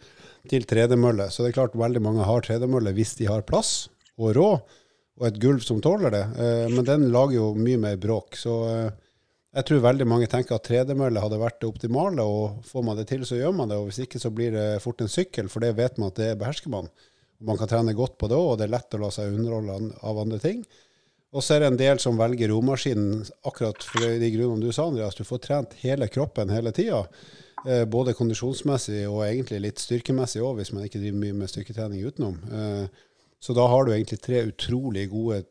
til 0.48 0.64
tredemølle. 0.64 1.28
Så 1.28 1.44
det 1.44 1.52
er 1.52 1.60
klart 1.60 1.76
veldig 1.76 2.06
mange 2.08 2.24
har 2.24 2.48
tredemølle 2.48 2.96
hvis 2.96 3.18
de 3.20 3.28
har 3.28 3.44
plass 3.44 3.90
og 4.16 4.32
råd, 4.40 4.76
og 5.20 5.28
et 5.28 5.40
gulv 5.44 5.60
som 5.60 5.84
tåler 5.84 6.16
det, 6.16 6.26
eh, 6.40 6.66
men 6.72 6.88
den 6.88 7.10
lager 7.12 7.42
jo 7.42 7.54
mye 7.60 7.84
mer 7.84 8.00
bråk. 8.00 8.40
så 8.40 8.56
jeg 9.52 9.66
tror 9.68 9.82
veldig 9.84 10.06
mange 10.08 10.28
tenker 10.32 10.56
at 10.56 10.64
tredemølle 10.64 11.20
hadde 11.20 11.40
vært 11.40 11.58
det 11.60 11.68
optimale, 11.68 12.24
og 12.24 12.62
får 12.64 12.84
man 12.86 12.96
det 12.96 13.08
til, 13.10 13.26
så 13.28 13.36
gjør 13.36 13.52
man 13.58 13.68
det. 13.68 13.76
Og 13.76 13.90
hvis 13.90 14.00
ikke, 14.06 14.20
så 14.22 14.30
blir 14.32 14.54
det 14.54 14.68
fort 14.84 15.02
en 15.04 15.12
sykkel, 15.12 15.50
for 15.52 15.64
det 15.64 15.74
vet 15.76 15.98
man 16.00 16.08
at 16.12 16.20
det 16.22 16.30
behersker 16.40 16.72
man. 16.72 16.88
Man 17.42 17.58
kan 17.60 17.68
trene 17.68 17.92
godt 17.98 18.16
på 18.20 18.30
det 18.30 18.38
òg, 18.38 18.54
og 18.54 18.56
det 18.60 18.68
er 18.68 18.72
lett 18.78 18.96
å 18.96 19.02
la 19.02 19.10
seg 19.12 19.34
underholde 19.34 19.92
av 20.00 20.22
andre 20.22 20.40
ting. 20.40 20.64
Og 21.32 21.44
så 21.44 21.56
er 21.56 21.62
det 21.62 21.70
en 21.72 21.80
del 21.80 22.00
som 22.00 22.16
velger 22.20 22.52
romaskinen 22.52 23.22
akkurat 23.48 23.84
for 23.84 24.04
de 24.20 24.32
grunnene 24.34 24.64
du 24.64 24.72
sa, 24.72 24.86
Andreas. 24.88 25.16
Du 25.16 25.24
får 25.24 25.44
trent 25.44 25.76
hele 25.80 26.08
kroppen 26.12 26.52
hele 26.52 26.72
tida. 26.76 27.02
Eh, 27.66 27.84
både 27.88 28.16
kondisjonsmessig 28.16 29.04
og 29.08 29.22
egentlig 29.26 29.60
litt 29.64 29.80
styrkemessig 29.80 30.42
òg, 30.44 30.58
hvis 30.60 30.72
man 30.76 30.88
ikke 30.88 31.00
driver 31.00 31.20
mye 31.22 31.36
med 31.40 31.52
styrketrening 31.52 32.04
utenom. 32.04 32.40
Eh, 32.52 33.04
så 33.42 33.56
da 33.56 33.68
har 33.68 33.84
du 33.84 33.92
egentlig 33.92 34.20
tre 34.22 34.42
utrolig 34.48 35.06
gode 35.12 35.42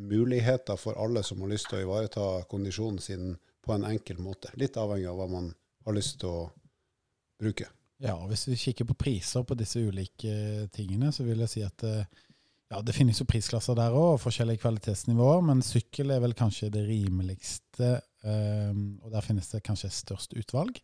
muligheter 0.00 0.80
for 0.80 0.96
alle 1.00 1.22
som 1.26 1.40
har 1.42 1.52
lyst 1.52 1.68
til 1.70 1.80
å 1.80 1.86
ivareta 1.86 2.26
kondisjonen 2.50 3.00
sin 3.02 3.32
på 3.64 3.74
en 3.74 3.84
enkel 3.88 4.20
måte. 4.22 4.52
Litt 4.60 4.78
avhengig 4.80 5.08
av 5.10 5.20
hva 5.20 5.28
man 5.30 5.52
har 5.86 5.96
lyst 5.96 6.20
til 6.22 6.32
å 6.32 6.48
bruke. 7.40 7.68
Ja, 8.00 8.16
og 8.16 8.30
Hvis 8.30 8.46
vi 8.48 8.56
kikker 8.56 8.88
på 8.88 8.96
priser 8.96 9.44
på 9.44 9.56
disse 9.58 9.82
ulike 9.84 10.66
tingene, 10.72 11.12
så 11.12 11.26
vil 11.26 11.42
jeg 11.44 11.52
si 11.52 11.64
at 11.64 11.84
eh, 11.84 12.06
ja, 12.70 12.80
det 12.86 12.94
finnes 12.96 13.18
jo 13.20 13.26
prisklasser 13.28 13.76
der 13.76 13.92
òg, 13.92 14.14
og 14.14 14.22
forskjellige 14.22 14.62
kvalitetsnivåer, 14.62 15.42
men 15.44 15.60
sykkel 15.64 16.14
er 16.14 16.22
vel 16.22 16.36
kanskje 16.38 16.70
det 16.72 16.84
rimeligste, 16.86 17.96
um, 18.22 19.00
og 19.02 19.10
der 19.10 19.26
finnes 19.26 19.50
det 19.50 19.64
kanskje 19.66 19.90
størst 19.90 20.36
utvalg. 20.38 20.78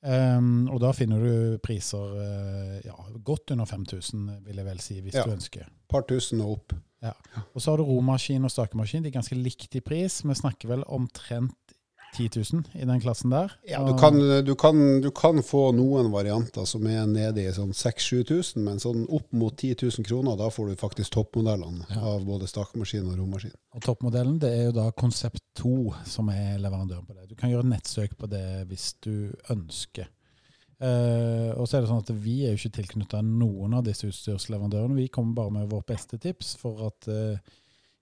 Um, 0.00 0.64
og 0.72 0.80
da 0.80 0.94
finner 0.96 1.20
du 1.20 1.58
priser 1.60 2.14
uh, 2.16 2.78
ja, 2.80 2.96
godt 3.20 3.52
under 3.52 3.68
5000, 3.68 4.30
vil 4.46 4.62
jeg 4.62 4.68
vel 4.70 4.80
si, 4.80 4.96
hvis 5.04 5.18
ja, 5.20 5.26
du 5.28 5.34
ønsker. 5.36 5.68
Et 5.68 5.92
par 5.92 6.08
tusen 6.08 6.40
og 6.40 6.54
opp. 6.56 6.74
Ja. 7.04 7.12
Og 7.52 7.60
så 7.60 7.74
har 7.74 7.80
du 7.80 7.84
romaskin 7.88 8.48
og 8.48 8.52
stakemaskin. 8.52 9.04
De 9.04 9.12
er 9.12 9.18
ganske 9.18 9.36
likt 9.36 9.76
i 9.76 9.84
pris. 9.84 10.22
Vi 10.24 10.36
snakker 10.40 10.72
vel 10.72 10.86
omtrent 10.88 11.76
10 12.16 12.30
000 12.52 12.82
i 12.82 12.86
den 12.86 13.00
klassen 13.00 13.30
der. 13.30 13.52
Ja, 13.68 13.80
du 13.86 13.94
kan, 13.98 14.18
du, 14.44 14.54
kan, 14.54 15.00
du 15.00 15.10
kan, 15.14 15.42
få 15.46 15.70
noen 15.76 16.10
varianter 16.12 16.66
som 16.68 16.86
er 16.90 17.06
nede 17.06 17.44
i 17.44 17.52
sånn 17.54 17.72
6000-7000, 17.76 18.62
men 18.66 18.82
sånn 18.82 19.06
opp 19.08 19.28
mot 19.36 19.54
10 19.54 19.86
000 19.86 20.06
kroner, 20.06 20.38
da 20.40 20.50
får 20.52 20.70
du 20.70 20.80
faktisk 20.80 21.14
toppmodellene 21.16 21.86
ja. 21.88 22.02
av 22.14 22.26
både 22.26 22.50
stakemaskin 22.50 23.08
og 23.12 23.18
romaskin. 23.20 23.54
Og 23.76 23.84
Toppmodellen 23.86 24.38
det 24.42 24.50
er 24.56 24.64
jo 24.68 24.76
da 24.80 24.88
Konsept 24.96 25.44
2 25.60 25.74
som 26.08 26.30
er 26.34 26.58
leverandøren 26.62 27.06
på 27.06 27.14
det. 27.14 27.28
Du 27.30 27.36
kan 27.38 27.52
gjøre 27.52 27.68
nettsøk 27.70 28.16
på 28.18 28.30
det 28.30 28.64
hvis 28.70 28.92
du 29.04 29.30
ønsker. 29.52 30.10
Uh, 30.80 31.52
og 31.60 31.66
så 31.68 31.76
er 31.76 31.82
det 31.82 31.90
sånn 31.90 32.00
at 32.00 32.10
Vi 32.24 32.38
er 32.46 32.54
jo 32.54 32.58
ikke 32.62 32.78
tilknytta 32.78 33.18
noen 33.20 33.74
av 33.76 33.84
disse 33.84 34.08
utstyrsleverandørene. 34.08 34.96
Vi 34.96 35.10
kommer 35.12 35.36
bare 35.36 35.52
med 35.58 35.68
vårt 35.68 35.90
beste 35.90 36.16
tips 36.18 36.54
for 36.60 36.86
at 36.88 37.08
uh, 37.12 37.58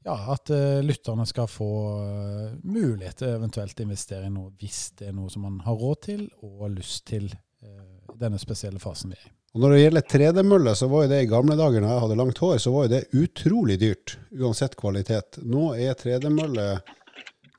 ja, 0.08 0.16
at 0.34 0.52
uh, 0.54 0.80
lytterne 0.84 1.26
skal 1.28 1.48
få 1.50 1.70
uh, 2.00 2.52
mulighet 2.64 3.22
til 3.22 3.34
eventuelt 3.36 3.80
investere 3.84 4.28
i 4.28 4.32
noe 4.32 4.54
hvis 4.58 4.82
det 4.98 5.10
er 5.10 5.16
noe 5.16 5.30
som 5.32 5.44
man 5.46 5.60
har 5.66 5.76
råd 5.78 6.04
til 6.08 6.28
og 6.46 6.70
lyst 6.74 7.06
til 7.12 7.28
uh, 7.28 8.14
denne 8.18 8.40
spesielle 8.40 8.80
fasen 8.82 9.12
vi 9.12 9.20
er 9.20 9.26
i. 9.28 9.34
Og 9.56 9.62
når 9.62 9.72
det 9.72 9.80
gjelder 9.80 10.04
3D-mølle, 10.12 10.74
så 10.76 10.86
var 10.92 11.06
jo 11.06 11.10
det 11.10 11.22
i 11.24 11.28
gamle 11.30 11.56
dager 11.56 11.82
når 11.82 11.92
jeg 11.92 12.02
hadde 12.04 12.16
langt 12.20 12.40
hår, 12.44 12.58
så 12.60 12.72
var 12.74 12.84
jo 12.84 12.92
det 12.92 13.04
utrolig 13.16 13.78
dyrt, 13.80 14.18
uansett 14.36 14.76
kvalitet. 14.78 15.40
Nå 15.40 15.70
er 15.72 15.96
3D-mølle 15.96 16.66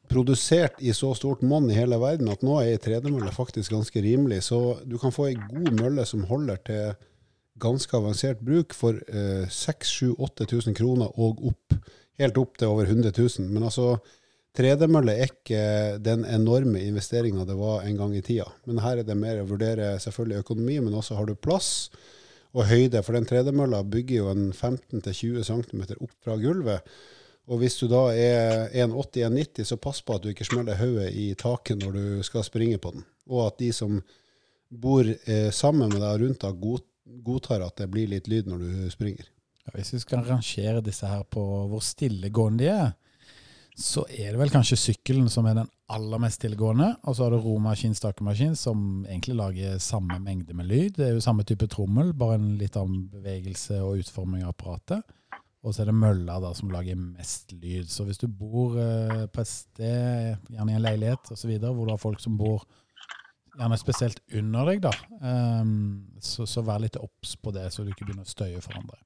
produsert 0.10 0.80
i 0.82 0.94
så 0.94 1.12
stort 1.18 1.42
monn 1.46 1.70
i 1.70 1.78
hele 1.78 1.98
verden 2.02 2.30
at 2.34 2.46
nå 2.46 2.56
er 2.60 2.74
ei 2.74 2.82
3D-mølle 2.82 3.34
faktisk 3.34 3.74
ganske 3.74 4.02
rimelig. 4.06 4.44
Så 4.50 4.80
du 4.86 4.98
kan 5.02 5.14
få 5.14 5.30
ei 5.30 5.38
god 5.38 5.72
mølle 5.82 6.06
som 6.10 6.26
holder 6.30 6.62
til 6.70 6.94
ganske 7.60 7.98
avansert 7.98 8.42
bruk 8.46 8.74
for 8.78 8.98
eh, 9.10 9.46
6000-8000 9.52 10.78
kroner 10.78 11.14
og 11.20 11.44
opp. 11.52 11.78
Helt 12.20 12.40
opp 12.42 12.58
til 12.60 12.72
over 12.72 12.90
100 12.90 13.14
000. 13.16 13.50
Men 13.50 13.68
altså, 13.70 13.98
3D-mølle 14.58 15.16
er 15.16 15.30
ikke 15.30 15.64
den 16.04 16.26
enorme 16.28 16.82
investeringa 16.84 17.46
det 17.48 17.56
var 17.60 17.86
en 17.86 18.00
gang 18.00 18.16
i 18.18 18.24
tida. 18.26 18.48
Men 18.68 18.82
her 18.84 19.00
er 19.00 19.08
det 19.08 19.18
mer 19.18 19.42
å 19.42 19.48
vurdere 19.50 19.94
selvfølgelig 20.04 20.44
økonomi, 20.44 20.80
men 20.84 20.98
også 21.00 21.20
har 21.20 21.30
du 21.30 21.38
plass 21.38 21.90
og 22.52 22.66
høyde. 22.68 23.04
For 23.06 23.16
den 23.16 23.30
3D-mølla 23.30 23.84
bygger 23.88 24.24
jo 24.24 24.34
en 24.34 24.50
15-20 24.52 25.46
cm 25.48 25.86
opp 26.00 26.14
fra 26.26 26.38
gulvet. 26.42 26.86
Og 27.50 27.64
hvis 27.64 27.80
du 27.82 27.88
da 27.90 28.10
er 28.14 28.68
1,80-1,90, 28.86 29.66
så 29.72 29.80
pass 29.82 30.04
på 30.06 30.18
at 30.18 30.26
du 30.26 30.30
ikke 30.34 30.46
smeller 30.46 30.78
hodet 30.78 31.10
i 31.18 31.32
taket 31.38 31.80
når 31.82 31.96
du 31.96 32.04
skal 32.26 32.46
springe 32.46 32.78
på 32.82 32.94
den. 32.94 33.06
Og 33.30 33.48
at 33.48 33.58
de 33.62 33.72
som 33.74 33.98
bor 34.70 35.06
eh, 35.06 35.50
sammen 35.56 35.90
med 35.90 36.04
deg 36.04 36.22
rundt 36.22 36.46
deg, 36.46 36.70
godtar 37.26 37.66
at 37.66 37.80
det 37.82 37.90
blir 37.90 38.12
litt 38.12 38.30
lyd 38.30 38.50
når 38.50 38.66
du 38.66 38.74
springer. 38.94 39.26
Ja, 39.70 39.76
hvis 39.78 39.94
vi 39.94 40.00
skal 40.02 40.24
rangere 40.26 40.82
disse 40.82 41.06
her 41.06 41.22
på 41.30 41.44
hvor 41.70 41.84
stillegående 41.86 42.64
de 42.64 42.70
er, 42.74 42.88
så 43.80 44.02
er 44.10 44.34
det 44.34 44.40
vel 44.42 44.52
kanskje 44.52 44.80
sykkelen 44.82 45.30
som 45.32 45.46
er 45.48 45.60
den 45.60 45.70
aller 45.94 46.20
mest 46.20 46.40
stillegående. 46.42 46.88
Og 47.06 47.16
så 47.16 47.26
har 47.26 47.36
du 47.36 47.44
romaskin, 47.44 47.94
stakemaskin, 47.96 48.56
som 48.58 49.06
egentlig 49.06 49.38
lager 49.38 49.78
samme 49.80 50.18
mengde 50.24 50.58
med 50.58 50.68
lyd. 50.68 50.98
Det 50.98 51.06
er 51.06 51.14
jo 51.14 51.24
samme 51.24 51.46
type 51.48 51.70
trommel, 51.70 52.12
bare 52.18 52.40
en 52.40 52.50
litt 52.60 52.76
annen 52.80 53.06
bevegelse 53.14 53.78
og 53.86 54.02
utforming 54.02 54.44
av 54.44 54.56
apparatet. 54.56 55.16
Og 55.64 55.76
så 55.76 55.84
er 55.84 55.92
det 55.92 56.00
mølla 56.02 56.40
da, 56.42 56.52
som 56.58 56.74
lager 56.74 56.98
mest 56.98 57.54
lyd. 57.54 57.88
Så 57.94 58.08
hvis 58.08 58.20
du 58.20 58.28
bor 58.28 58.76
eh, 58.82 59.26
på 59.30 59.44
et 59.44 59.52
sted, 59.52 60.50
gjerne 60.50 60.74
i 60.74 60.80
en 60.80 60.88
leilighet 60.88 61.32
osv., 61.36 61.54
hvor 61.62 61.86
du 61.86 61.94
har 61.94 62.02
folk 62.02 62.24
som 62.24 62.40
bor 62.40 62.66
gjerne 63.60 63.80
spesielt 63.80 64.20
under 64.40 64.72
deg, 64.72 64.82
da, 64.88 64.94
um, 65.62 66.08
så, 66.24 66.48
så, 66.48 66.64
vær 66.64 66.80
litt 66.84 67.00
obs 67.00 67.36
på 67.40 67.52
det, 67.56 67.68
så 67.74 67.84
du 67.84 67.92
ikke 67.92 68.08
begynner 68.08 68.28
å 68.28 68.32
støye 68.32 68.64
for 68.64 68.80
andre. 68.80 69.00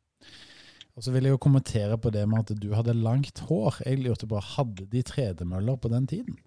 Og 0.94 1.06
så 1.06 1.14
vil 1.14 1.26
jeg 1.26 1.34
jo 1.34 1.42
kommentere 1.42 1.98
på 1.98 2.12
det 2.14 2.24
med 2.30 2.44
at 2.44 2.62
du 2.62 2.70
hadde 2.78 2.94
langt 2.94 3.42
hår. 3.48 3.82
Jeg 3.86 4.04
lurte 4.04 4.30
på, 4.30 4.42
Hadde 4.54 4.86
de 4.92 5.02
tredemøller 5.06 5.80
på 5.82 5.90
den 5.90 6.06
tiden? 6.10 6.38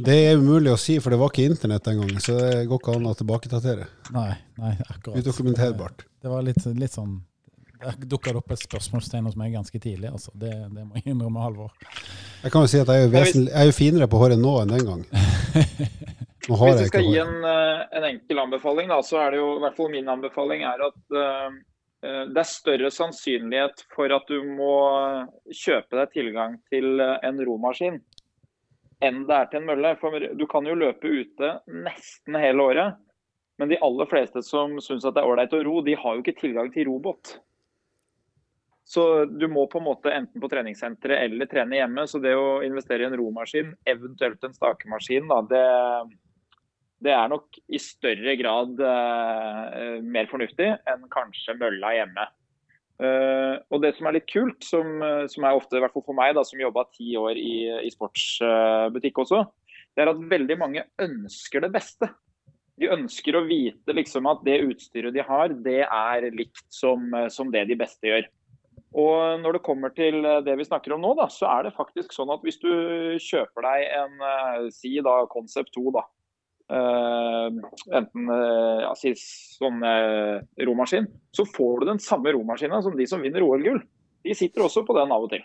Det 0.00 0.14
er 0.28 0.38
umulig 0.40 0.70
å 0.72 0.78
si, 0.80 0.96
for 1.02 1.12
det 1.12 1.18
var 1.20 1.32
ikke 1.32 1.48
internett 1.50 1.84
den 1.84 2.00
gangen. 2.00 2.20
Så 2.22 2.36
det 2.38 2.66
går 2.70 2.80
ikke 2.80 2.96
an 2.96 3.08
å 3.10 3.14
tilbakedatere. 3.18 3.88
Nei, 4.16 4.30
nei, 4.60 4.74
akkurat. 4.86 5.20
Udokumenterbart. 5.20 6.06
Det 6.22 6.32
var 6.32 6.46
litt, 6.46 6.64
litt 6.78 6.96
sånn 6.96 7.18
der 7.82 7.96
dukka 8.08 8.32
det 8.32 8.40
opp 8.40 8.52
et 8.54 8.62
spørsmålstegn 8.62 9.28
hos 9.28 9.36
meg 9.36 9.52
ganske 9.54 9.78
tidlig. 9.80 10.08
Altså. 10.08 10.32
Det, 10.34 10.52
det, 10.72 10.84
må 10.86 10.96
jeg 10.96 11.12
innrømme, 11.12 11.42
Halvor. 11.44 11.74
Jeg 12.42 12.52
kan 12.54 12.64
jo 12.64 12.70
si 12.72 12.80
at 12.80 12.90
jeg 12.92 13.06
er 13.06 13.12
vesentlig, 13.12 13.52
jeg 13.52 13.60
er 13.60 13.68
jo 13.68 13.76
finere 13.76 14.08
på 14.10 14.20
håret 14.22 14.40
nå 14.40 14.54
enn 14.62 14.72
den 14.72 14.86
gang. 14.88 15.04
Hvis 16.46 16.80
jeg 16.80 16.90
skal 16.92 17.08
gi 17.08 17.16
en, 17.18 17.38
eh, 17.50 17.80
en, 17.98 18.04
enkel 18.06 18.40
anbefaling, 18.44 18.88
da, 18.92 19.00
så 19.04 19.18
er 19.24 19.34
det 19.34 19.40
jo 19.40 19.48
i 19.56 19.62
hvert 19.64 19.76
fall 19.76 19.90
min 19.90 20.10
anbefaling 20.12 20.62
er 20.62 20.84
at 20.86 20.98
uh, 21.18 21.56
det 22.04 22.38
er 22.38 22.48
større 22.48 22.90
sannsynlighet 22.92 23.80
for 23.94 24.12
at 24.12 24.28
du 24.28 24.42
må 24.44 24.74
kjøpe 25.48 25.96
deg 25.96 26.12
tilgang 26.12 26.58
til 26.70 27.00
en 27.00 27.40
romaskin 27.48 27.96
enn 29.04 29.24
det 29.28 29.36
er 29.36 29.50
til 29.50 29.60
en 29.60 29.68
mølle. 29.70 29.94
For 30.00 30.28
du 30.38 30.46
kan 30.50 30.68
jo 30.68 30.76
løpe 30.78 31.08
ute 31.08 31.56
nesten 31.72 32.38
hele 32.40 32.68
året. 32.70 33.02
Men 33.56 33.72
de 33.72 33.80
aller 33.84 34.08
fleste 34.10 34.42
som 34.44 34.76
syns 34.84 35.06
det 35.06 35.16
er 35.16 35.28
ålreit 35.28 35.54
å 35.56 35.62
ro, 35.64 35.80
de 35.84 35.96
har 35.96 36.16
jo 36.16 36.24
ikke 36.24 36.40
tilgang 36.42 36.68
til 36.72 36.90
robåt. 36.90 37.38
Så 38.86 39.24
du 39.26 39.48
må 39.50 39.64
på 39.66 39.80
en 39.80 39.88
måte 39.88 40.12
enten 40.14 40.42
på 40.42 40.50
treningssenteret 40.52 41.24
eller 41.24 41.48
trene 41.50 41.80
hjemme. 41.80 42.04
Så 42.06 42.20
det 42.22 42.36
å 42.38 42.60
investere 42.66 43.02
i 43.02 43.08
en 43.08 43.16
romaskin, 43.18 43.72
eventuelt 43.88 44.44
en 44.46 44.54
stakemaskin, 44.54 45.26
da, 45.32 45.40
det, 45.50 45.64
det, 47.04 47.12
er 47.12 47.28
nok 47.32 47.58
i 47.68 47.80
større 47.82 48.36
grad 48.40 48.80
uh, 48.80 50.02
mer 50.02 50.28
fornuftig 50.30 50.72
enn 50.88 51.06
kanskje 51.12 51.56
mølla 51.60 51.92
hjemme. 51.98 52.26
Uh, 52.96 53.60
og 53.68 53.82
det 53.84 53.92
som 53.98 54.08
er 54.08 54.16
litt 54.16 54.28
kult, 54.30 54.62
som, 54.64 55.02
som, 55.32 55.44
er 55.44 55.58
ofte, 55.58 55.76
i 55.76 55.84
hvert 55.84 55.92
fall 55.96 56.06
for 56.06 56.16
meg, 56.16 56.34
da, 56.38 56.44
som 56.46 56.62
jobba 56.62 56.86
ti 56.96 57.12
år 57.20 57.36
i, 57.40 57.56
i 57.84 57.92
sportsbutikk 57.92 59.20
også, 59.26 59.42
det 59.96 60.04
er 60.04 60.12
at 60.12 60.24
veldig 60.30 60.56
mange 60.60 60.86
ønsker 61.00 61.64
det 61.64 61.72
beste. 61.76 62.08
De 62.76 62.90
ønsker 62.92 63.36
å 63.36 63.46
vite 63.48 63.94
liksom, 63.96 64.28
at 64.28 64.42
det 64.44 64.62
utstyret 64.66 65.14
de 65.16 65.24
har, 65.24 65.52
det 65.64 65.82
er 65.84 66.26
likt 66.36 66.66
som, 66.72 67.08
som 67.32 67.52
det 67.52 67.64
de 67.70 67.78
beste 67.80 68.08
gjør. 68.08 68.26
Og 68.96 69.42
når 69.42 69.58
det 69.58 69.64
kommer 69.66 69.92
til 69.92 70.24
eh, 70.24 70.42
det 70.44 70.56
vi 70.56 70.66
snakker 70.66 70.94
om 70.94 71.02
nå, 71.04 71.12
da, 71.18 71.28
så 71.32 71.48
er 71.50 71.66
det 71.66 71.76
faktisk 71.76 72.14
sånn 72.16 72.32
at 72.32 72.44
hvis 72.46 72.60
du 72.62 72.70
kjøper 73.20 73.66
deg 73.66 73.88
en 73.98 74.70
si 74.72 74.94
da 75.04 75.18
Concept 75.32 75.74
2, 75.76 75.90
da, 75.98 76.04
enten 76.66 78.30
uh, 78.30 78.80
ja, 78.82 78.92
si 78.98 79.12
sånn 79.16 79.84
romaskin, 80.66 81.06
så 81.34 81.46
får 81.46 81.82
du 81.82 81.90
den 81.92 82.00
samme 82.02 82.32
romaskina 82.34 82.80
som 82.82 82.96
de 82.98 83.06
som 83.06 83.22
vinner 83.22 83.44
OL-gull. 83.46 83.78
De 84.26 84.34
sitter 84.34 84.64
også 84.64 84.82
på 84.86 84.96
den 84.96 85.12
av 85.14 85.26
og 85.26 85.30
til. 85.30 85.44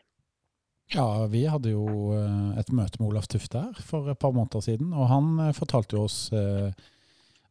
Ja, 0.92 1.28
vi 1.32 1.46
hadde 1.48 1.72
jo 1.72 2.12
et 2.60 2.72
møte 2.76 3.00
med 3.00 3.12
Olaf 3.12 3.30
Tufte 3.32 3.62
her 3.62 3.84
for 3.86 4.10
et 4.12 4.20
par 4.20 4.34
måneder 4.36 4.66
siden, 4.66 4.90
og 4.92 5.08
han 5.08 5.54
fortalte 5.56 5.96
jo 5.96 6.08
oss 6.10 6.18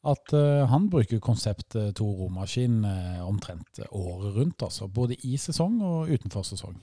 at 0.01 0.35
han 0.69 0.89
bruker 0.93 1.23
konsept 1.25 1.79
to 1.97 2.09
romaskin 2.19 2.83
omtrent 3.25 3.81
året 3.87 4.35
rundt. 4.37 4.67
altså 4.67 4.91
Både 4.93 5.17
i 5.25 5.39
sesong 5.41 5.79
og 5.81 6.11
utenfor 6.11 6.45
sesong. 6.51 6.77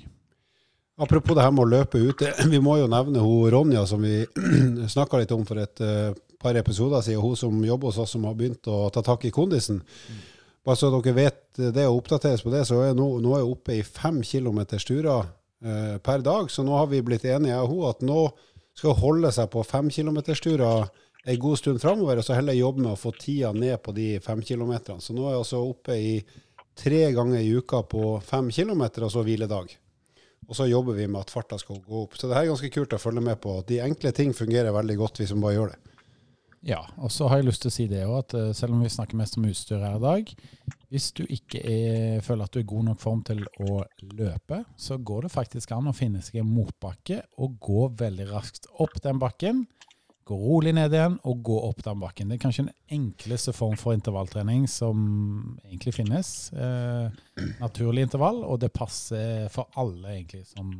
Apropos 0.98 1.36
det 1.38 1.44
her 1.46 1.54
med 1.54 1.62
å 1.62 1.70
løpe 1.70 2.00
ute. 2.02 2.32
Vi 2.50 2.60
må 2.64 2.80
jo 2.80 2.88
nevne 2.90 3.22
hun 3.22 3.52
Ronja 3.54 3.84
som 3.86 4.02
vi 4.02 4.24
snakka 4.96 5.20
litt 5.22 5.34
om 5.36 5.44
for 5.46 5.62
et 5.62 5.82
par 6.42 6.58
episoder 6.60 7.02
siden. 7.06 7.22
Hun 7.24 7.38
som 7.40 7.62
jobber 7.66 7.92
hos 7.92 8.02
oss, 8.04 8.14
som 8.16 8.28
har 8.28 8.36
begynt 8.38 8.68
å 8.70 8.88
ta 8.94 9.04
tak 9.06 9.26
i 9.26 9.34
kondisen. 9.34 9.82
Bare 10.68 10.80
så 10.80 10.92
dere 10.92 11.16
vet 11.16 11.42
det 11.74 11.88
og 11.88 12.02
oppdateres 12.02 12.44
på 12.44 12.52
det, 12.54 12.66
så 12.68 12.82
er 12.84 12.96
nå, 12.98 13.08
nå 13.24 13.34
er 13.34 13.44
jeg 13.44 13.52
oppe 13.54 13.78
i 13.78 13.86
fem 13.88 14.22
kilometer 14.26 14.84
turer 14.84 15.30
per 16.04 16.22
dag. 16.26 16.52
Så 16.52 16.66
nå 16.68 16.76
har 16.78 16.90
vi 16.92 17.02
blitt 17.06 17.26
enige, 17.26 17.56
jeg 17.56 17.66
og 17.66 17.72
hun, 17.72 17.90
at 17.90 18.04
nå 18.06 18.22
skal 18.78 18.94
hun 18.94 19.02
holde 19.02 19.32
seg 19.34 19.50
på 19.54 19.64
fem 19.66 19.90
kilometersturer 19.94 20.90
en 21.28 21.40
god 21.40 21.60
stund 21.60 21.82
framover, 21.82 22.20
og 22.20 22.24
så 22.24 22.38
heller 22.38 22.56
jobbe 22.56 22.84
med 22.86 22.94
å 22.94 23.00
få 23.00 23.12
tida 23.20 23.50
ned 23.52 23.82
på 23.84 23.92
de 23.96 24.14
fem 24.24 24.40
kilometerne. 24.46 25.04
Så 25.04 25.16
nå 25.16 25.26
er 25.26 25.36
jeg 25.36 25.42
altså 25.42 25.64
oppe 25.66 25.98
i 26.00 26.14
tre 26.78 27.02
ganger 27.12 27.42
i 27.42 27.52
uka 27.58 27.82
på 27.90 28.14
fem 28.24 28.48
kilometer, 28.54 29.04
og 29.04 29.12
så 29.12 29.26
hviledag. 29.28 29.74
Og 30.48 30.56
så 30.56 30.70
jobber 30.70 30.96
vi 30.96 31.08
med 31.10 31.26
at 31.26 31.34
farta 31.34 31.58
skal 31.60 31.82
gå 31.84 32.06
opp. 32.06 32.16
Så 32.16 32.30
det 32.30 32.38
her 32.38 32.46
er 32.46 32.54
ganske 32.54 32.72
kult 32.72 32.96
å 32.96 33.02
følge 33.02 33.24
med 33.26 33.42
på. 33.44 33.58
De 33.68 33.82
enkle 33.84 34.14
ting 34.16 34.32
fungerer 34.38 34.72
veldig 34.72 34.96
godt 35.02 35.20
hvis 35.20 35.34
man 35.36 35.44
bare 35.44 35.58
gjør 35.58 35.74
det. 35.74 35.97
Ja, 36.66 36.82
og 36.98 37.12
så 37.14 37.28
har 37.30 37.40
jeg 37.40 37.48
lyst 37.48 37.62
til 37.64 37.70
å 37.70 37.76
si 37.76 37.86
det 37.90 38.02
òg, 38.08 38.16
at 38.24 38.34
eh, 38.38 38.50
selv 38.58 38.76
om 38.76 38.82
vi 38.82 38.90
snakker 38.92 39.20
mest 39.20 39.38
om 39.38 39.46
utstyr 39.48 39.84
her 39.84 40.00
i 40.00 40.04
dag, 40.04 40.32
hvis 40.90 41.12
du 41.16 41.24
ikke 41.24 41.62
er, 41.62 42.20
føler 42.26 42.48
at 42.48 42.56
du 42.56 42.62
er 42.62 42.70
god 42.72 42.88
nok 42.90 43.02
form 43.04 43.22
til 43.28 43.44
å 43.64 43.84
løpe, 44.18 44.64
så 44.80 44.98
går 44.98 45.28
det 45.28 45.34
faktisk 45.36 45.74
an 45.76 45.92
å 45.92 45.96
finne 45.96 46.24
seg 46.26 46.42
en 46.42 46.50
motbakke 46.50 47.22
og 47.38 47.60
gå 47.62 47.88
veldig 48.02 48.30
raskt 48.32 48.70
opp 48.84 48.98
den 49.06 49.22
bakken 49.22 49.66
Gå 50.28 50.36
rolig 50.36 50.74
ned 50.76 50.92
igjen 50.92 51.14
og 51.30 51.44
gå 51.48 51.56
opp 51.70 51.80
den 51.86 52.02
bakken. 52.02 52.28
Det 52.28 52.36
er 52.36 52.42
kanskje 52.42 52.66
den 52.66 52.98
enkleste 52.98 53.54
form 53.56 53.78
for 53.80 53.96
intervalltrening 53.96 54.66
som 54.68 54.98
egentlig 55.64 55.94
finnes. 55.96 56.32
Eh, 56.52 57.46
naturlig 57.62 58.04
intervall, 58.04 58.42
og 58.44 58.60
det 58.60 58.74
passer 58.76 59.48
for 59.54 59.72
alle 59.80 60.18
egentlig 60.18 60.44
som, 60.50 60.74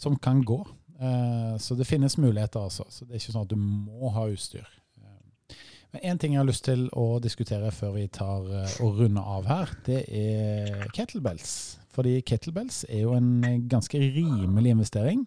som 0.00 0.16
kan 0.16 0.40
gå. 0.48 0.62
Eh, 1.00 1.58
så 1.58 1.74
det 1.74 1.86
finnes 1.86 2.18
muligheter, 2.18 2.60
altså. 2.60 2.84
Så 2.90 3.04
det 3.04 3.14
er 3.14 3.22
ikke 3.22 3.34
sånn 3.34 3.46
at 3.46 3.52
du 3.52 3.58
må 3.58 4.10
ha 4.14 4.26
utstyr. 4.32 4.66
Eh, 4.98 5.56
men 5.94 6.04
én 6.12 6.20
ting 6.20 6.34
jeg 6.34 6.42
har 6.42 6.48
lyst 6.48 6.66
til 6.66 6.88
å 6.98 7.06
diskutere 7.22 7.70
før 7.74 7.94
vi 7.96 8.08
tar 8.12 8.48
eh, 8.50 8.76
og 8.84 8.98
runder 9.02 9.30
av 9.38 9.48
her, 9.50 9.74
det 9.86 10.02
er 10.10 10.88
kettlebells. 10.96 11.52
Fordi 11.94 12.18
kettlebells 12.26 12.84
er 12.88 13.06
jo 13.06 13.14
en 13.16 13.64
ganske 13.70 13.98
rimelig 13.98 14.74
investering 14.74 15.24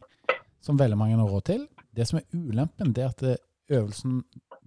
som 0.63 0.79
veldig 0.79 0.99
mange 0.99 1.17
har 1.19 1.31
råd 1.31 1.47
til. 1.49 1.65
Det 1.95 2.07
som 2.07 2.19
er 2.19 2.27
ulempen, 2.35 2.93
det 2.95 3.03
er 3.03 3.11
at 3.11 3.25
øvelsen, 3.71 4.21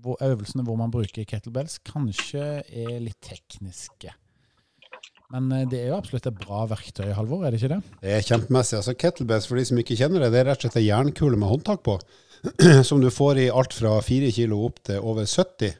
øvelsene 0.05 0.65
hvor 0.67 0.77
man 0.77 0.93
bruker 0.93 1.25
kettlebells, 1.29 1.79
kanskje 1.87 2.45
er 2.65 2.99
litt 3.01 3.21
tekniske. 3.25 4.13
Men 5.33 5.49
eh, 5.53 5.65
det 5.71 5.81
er 5.81 5.93
jo 5.93 5.99
absolutt 6.01 6.29
et 6.29 6.43
bra 6.43 6.67
verktøy, 6.71 7.09
Halvor, 7.17 7.47
er 7.47 7.55
det 7.55 7.63
ikke 7.63 7.77
det? 7.77 7.97
Det 8.03 8.13
er 8.19 8.29
kjempemessig. 8.29 8.79
Altså 8.81 8.97
Kettlebells, 8.99 9.49
for 9.49 9.61
de 9.61 9.67
som 9.71 9.81
ikke 9.81 9.99
kjenner 9.99 10.27
det, 10.27 10.35
det 10.35 10.43
er 10.43 10.51
rett 10.53 10.61
og 10.61 10.69
slett 10.69 10.83
en 10.83 10.89
jernkule 10.89 11.41
med 11.41 11.53
håndtak 11.53 11.85
på. 11.87 11.99
Som 12.89 13.01
du 13.01 13.09
får 13.09 13.39
i 13.41 13.49
alt 13.49 13.73
fra 13.73 13.97
4 14.05 14.29
kilo 14.37 14.59
opp 14.67 14.83
til 14.85 15.01
over 15.01 15.25
70. 15.25 15.79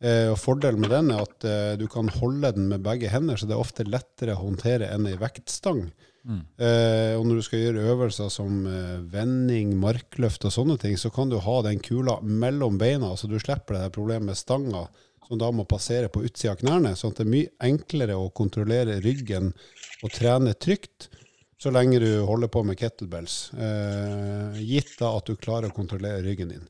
Eh, 0.00 0.30
og 0.32 0.38
Fordelen 0.40 0.80
med 0.80 0.92
den 0.94 1.10
er 1.12 1.26
at 1.26 1.44
eh, 1.44 1.72
du 1.76 1.84
kan 1.92 2.08
holde 2.20 2.54
den 2.56 2.70
med 2.70 2.84
begge 2.84 3.10
hender, 3.12 3.36
så 3.36 3.48
det 3.48 3.56
er 3.56 3.60
ofte 3.60 3.84
lettere 3.84 4.36
å 4.36 4.46
håndtere 4.46 4.88
enn 4.94 5.08
ei 5.10 5.18
vektstang. 5.20 5.84
Mm. 6.24 6.40
Eh, 6.60 7.12
og 7.18 7.26
når 7.28 7.40
du 7.40 7.44
skal 7.44 7.64
gjøre 7.66 7.84
øvelser 7.92 8.32
som 8.32 8.64
vending, 9.12 9.74
markløft 9.80 10.44
og 10.48 10.56
sånne 10.56 10.78
ting, 10.80 10.96
så 11.00 11.12
kan 11.12 11.32
du 11.32 11.36
ha 11.44 11.60
den 11.68 11.80
kula 11.84 12.18
mellom 12.24 12.80
beina, 12.80 13.12
så 13.16 13.28
du 13.28 13.36
slipper 13.40 13.76
det 13.76 13.84
her 13.84 13.94
problemet 13.94 14.32
med 14.32 14.40
stanga 14.40 14.86
som 15.30 15.38
da 15.38 15.52
må 15.54 15.62
passere 15.68 16.10
på 16.10 16.24
utsida 16.26 16.56
av 16.56 16.58
knærne. 16.58 16.96
sånn 16.98 17.14
at 17.14 17.20
det 17.20 17.26
er 17.28 17.34
mye 17.36 17.50
enklere 17.62 18.18
å 18.18 18.32
kontrollere 18.34 18.98
ryggen 19.04 19.52
og 20.02 20.10
trene 20.10 20.56
trygt 20.58 21.06
så 21.60 21.70
lenge 21.70 22.00
du 22.00 22.22
holder 22.24 22.48
på 22.48 22.62
med 22.64 22.78
kettlebells, 22.80 23.52
eh, 23.52 24.60
gitt 24.64 24.94
da 24.98 25.12
at 25.18 25.28
du 25.28 25.36
klarer 25.36 25.68
å 25.68 25.76
kontrollere 25.76 26.24
ryggen 26.24 26.54
din. 26.54 26.64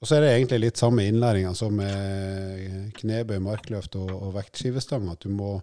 Og 0.00 0.08
så 0.08 0.16
er 0.16 0.22
det 0.22 0.30
egentlig 0.36 0.60
litt 0.62 0.80
samme 0.80 1.04
innlæringa 1.04 1.50
som 1.58 1.74
med 1.76 2.94
knebøy, 2.96 3.40
markløft 3.42 3.98
og, 4.00 4.12
og 4.14 4.36
vektskivestang, 4.38 5.10
at 5.10 5.26
du 5.26 5.34
må 5.34 5.58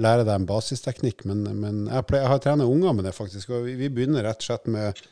lære 0.00 0.24
deg 0.24 0.32
en 0.40 0.48
basisteknikk. 0.48 1.26
Men, 1.28 1.44
men 1.60 1.84
jeg, 1.86 2.06
pleier, 2.08 2.24
jeg 2.24 2.32
har 2.32 2.40
trenet 2.42 2.72
unger 2.72 2.96
med 2.96 3.06
det, 3.06 3.14
faktisk. 3.14 3.52
og 3.52 3.68
vi, 3.68 3.76
vi 3.78 3.92
begynner 3.92 4.26
rett 4.26 4.40
og 4.42 4.48
slett 4.48 4.66
med 4.72 5.04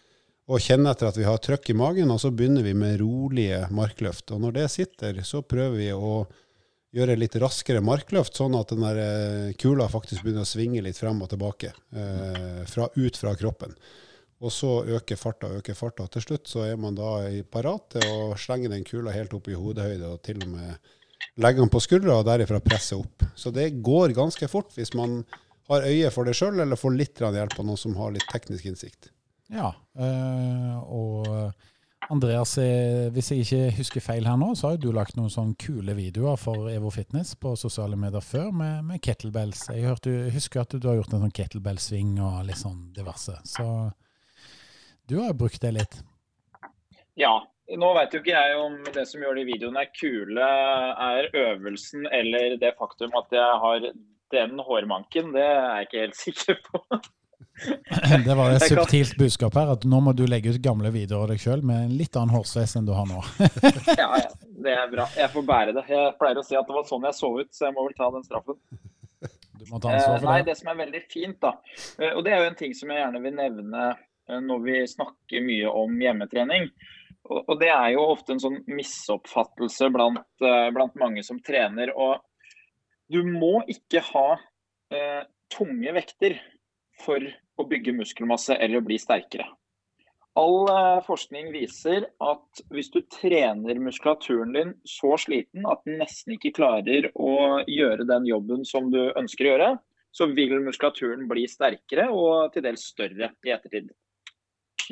å 0.44 0.60
kjenne 0.60 0.90
etter 0.92 1.08
at 1.08 1.20
vi 1.20 1.28
har 1.28 1.38
trøkk 1.44 1.70
i 1.70 1.76
magen, 1.76 2.10
og 2.10 2.18
så 2.24 2.32
begynner 2.32 2.64
vi 2.66 2.74
med 2.76 2.98
rolige 3.04 3.62
markløft. 3.72 4.32
Og 4.34 4.42
når 4.42 4.56
det 4.58 4.66
sitter, 4.72 5.22
så 5.28 5.44
prøver 5.44 5.76
vi 5.78 5.92
å 5.92 6.24
gjøre 6.94 7.16
litt 7.18 7.36
raskere 7.42 7.82
markløft, 7.84 8.36
sånn 8.38 8.54
at 8.58 8.70
den 8.72 8.84
der 8.84 9.00
eh, 9.02 9.52
kula 9.58 9.88
faktisk 9.90 10.24
begynner 10.24 10.46
å 10.46 10.48
svinge 10.48 10.82
litt 10.84 10.98
frem 11.00 11.22
og 11.24 11.30
tilbake 11.32 11.72
eh, 11.72 12.60
fra, 12.70 12.88
ut 12.94 13.18
fra 13.18 13.34
kroppen. 13.38 13.74
Og 14.44 14.52
så 14.52 14.70
øker 14.98 15.18
farta, 15.18 15.48
og 15.48 15.62
øker 15.62 15.78
farta. 15.78 16.06
Til 16.12 16.24
slutt 16.24 16.50
så 16.50 16.66
er 16.66 16.76
man 16.80 16.96
da 16.98 17.16
parat 17.50 17.96
til 17.96 18.04
å 18.10 18.34
slenge 18.38 18.70
den 18.70 18.84
kula 18.86 19.14
helt 19.14 19.32
opp 19.34 19.48
i 19.48 19.56
hodehøyde 19.56 20.10
og 20.10 20.20
til 20.26 20.42
og 20.44 20.50
med 20.52 20.92
legge 21.40 21.62
den 21.62 21.72
på 21.72 21.80
skuldra 21.82 22.18
og 22.20 22.28
derifra 22.28 22.60
presse 22.62 22.96
opp. 22.98 23.24
Så 23.34 23.50
det 23.54 23.70
går 23.84 24.14
ganske 24.16 24.48
fort 24.50 24.74
hvis 24.76 24.94
man 24.98 25.22
har 25.70 25.86
øye 25.88 26.10
for 26.12 26.28
det 26.28 26.36
sjøl, 26.36 26.60
eller 26.60 26.78
får 26.78 26.96
litt 26.98 27.22
hjelp 27.24 27.58
av 27.58 27.66
noen 27.66 27.80
som 27.80 27.96
har 27.96 28.12
litt 28.14 28.26
teknisk 28.30 28.68
innsikt. 28.68 29.08
Ja, 29.52 29.72
øh, 30.00 30.76
og 30.82 31.28
Andreas, 32.12 32.58
eh, 32.58 33.08
hvis 33.14 33.30
jeg 33.32 33.44
ikke 33.44 33.76
husker 33.78 34.02
feil 34.04 34.26
her 34.28 34.36
nå, 34.36 34.50
så 34.58 34.68
har 34.68 34.76
jo 34.76 34.88
du 34.90 34.96
lagt 34.96 35.16
noen 35.16 35.32
sånne 35.32 35.56
kule 35.60 35.94
videoer 35.96 36.36
for 36.40 36.68
Evo 36.72 36.90
Fitness 36.92 37.32
på 37.40 37.54
sosiale 37.56 37.96
medier 37.96 38.24
før 38.24 38.50
med, 38.52 38.82
med 38.90 39.00
kettlebells. 39.04 39.66
Jeg 39.72 39.86
hørte, 39.88 40.12
husker 40.34 40.64
at 40.64 40.76
du 40.76 40.88
har 40.88 40.98
gjort 40.98 41.14
en 41.16 41.24
sånn 41.24 41.34
kettlebell-sving 41.38 42.18
og 42.20 42.42
litt 42.48 42.60
sånn 42.60 42.90
diverse. 42.96 43.38
Så 43.48 43.66
du 45.08 45.16
har 45.22 45.36
brukt 45.38 45.62
det 45.64 45.74
litt. 45.78 45.98
Ja. 47.20 47.38
Nå 47.64 47.94
veit 47.96 48.12
jo 48.12 48.20
ikke 48.20 48.34
jeg 48.34 48.56
om 48.60 48.74
det 48.92 49.06
som 49.08 49.22
gjør 49.24 49.38
de 49.38 49.46
videoene 49.48 49.86
kule, 49.96 50.48
er 51.08 51.30
øvelsen 51.32 52.04
eller 52.12 52.58
det 52.60 52.74
faktum 52.76 53.14
at 53.16 53.32
jeg 53.32 53.60
har 53.62 53.86
den 54.34 54.60
hårmanken. 54.60 55.32
Det 55.32 55.46
er 55.46 55.70
jeg 55.78 55.86
ikke 55.86 56.02
helt 56.02 56.18
sikker 56.26 56.58
på. 56.68 56.82
Det 58.26 58.34
var 58.34 58.54
et 58.54 58.64
subtilt 58.66 59.14
budskap 59.18 59.54
her, 59.58 59.74
at 59.76 59.84
nå 59.88 60.00
må 60.02 60.14
du 60.16 60.24
legge 60.26 60.54
ut 60.54 60.62
gamle 60.62 60.90
videoer 60.94 61.26
av 61.26 61.30
deg 61.32 61.42
sjøl 61.42 61.62
med 61.66 61.86
en 61.86 61.92
litt 61.98 62.16
annen 62.18 62.34
hårsveis 62.34 62.74
enn 62.78 62.88
du 62.88 62.94
har 62.96 63.06
nå. 63.08 63.20
ja, 64.00 64.08
ja, 64.24 64.32
det 64.66 64.74
er 64.74 64.90
bra. 64.90 65.06
Jeg 65.18 65.30
får 65.34 65.46
bære 65.50 65.76
det. 65.76 65.84
Jeg 65.90 66.16
pleier 66.20 66.40
å 66.40 66.46
si 66.46 66.58
at 66.58 66.66
det 66.68 66.76
var 66.76 66.88
sånn 66.88 67.06
jeg 67.06 67.18
så 67.18 67.30
ut, 67.38 67.52
så 67.54 67.68
jeg 67.68 67.76
må 67.76 67.86
vel 67.86 67.94
ta 67.98 68.10
den 68.14 68.26
straffen. 68.26 68.58
Du 69.54 69.64
må 69.70 69.78
ta 69.78 69.94
ansvar 69.94 70.18
for 70.18 70.26
det. 70.26 70.32
Nei, 70.32 70.40
det 70.48 70.58
som 70.58 70.72
er 70.72 70.80
veldig 70.82 71.04
fint, 71.12 71.38
da, 71.44 71.54
eh, 72.00 72.10
og 72.10 72.24
det 72.26 72.34
er 72.34 72.42
jo 72.42 72.50
en 72.50 72.58
ting 72.58 72.74
som 72.76 72.90
jeg 72.90 73.00
gjerne 73.00 73.22
vil 73.24 73.38
nevne 73.38 73.86
eh, 73.92 74.42
når 74.50 74.66
vi 74.66 74.82
snakker 74.90 75.46
mye 75.46 75.78
om 75.84 75.96
hjemmetrening. 76.02 76.68
Og 77.24 77.54
det 77.56 77.70
er 77.72 77.94
jo 77.94 78.02
ofte 78.12 78.34
en 78.34 78.42
sånn 78.42 78.58
misoppfattelse 78.68 79.88
blant, 79.94 80.26
eh, 80.44 80.68
blant 80.76 80.98
mange 81.00 81.22
som 81.24 81.38
trener. 81.40 81.94
Og 81.96 82.18
du 83.08 83.22
må 83.24 83.62
ikke 83.70 84.02
ha 84.10 84.26
eh, 84.92 85.22
tunge 85.52 85.94
vekter 85.96 86.36
for 87.00 87.24
å 87.56 87.66
bygge 87.68 87.94
muskelmasse 87.96 88.56
eller 88.56 88.84
bli 88.84 88.98
sterkere. 89.00 89.46
All 90.34 90.66
eh, 90.66 91.00
forskning 91.06 91.52
viser 91.54 92.08
at 92.26 92.62
hvis 92.74 92.90
du 92.90 93.00
trener 93.06 93.78
muskulaturen 93.78 94.54
din 94.56 94.72
så 94.88 95.14
sliten 95.20 95.66
at 95.70 95.84
den 95.86 96.00
nesten 96.02 96.34
ikke 96.34 96.56
klarer 96.56 97.06
å 97.14 97.62
gjøre 97.70 98.06
den 98.08 98.26
jobben 98.26 98.64
som 98.66 98.90
du 98.90 99.00
ønsker 99.14 99.46
å 99.46 99.52
gjøre, 99.52 99.68
så 100.14 100.26
vil 100.30 100.56
muskulaturen 100.62 101.28
bli 101.30 101.46
sterkere 101.50 102.08
og 102.14 102.50
til 102.54 102.66
dels 102.66 102.86
større 102.90 103.30
i 103.46 103.54
ettertid. 103.54 103.92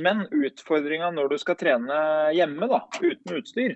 Men 0.02 0.24
utfordringa 0.30 1.10
når 1.14 1.34
du 1.34 1.40
skal 1.42 1.58
trene 1.58 1.96
hjemme 2.34 2.68
da, 2.70 2.84
uten 3.02 3.38
utstyr, 3.38 3.74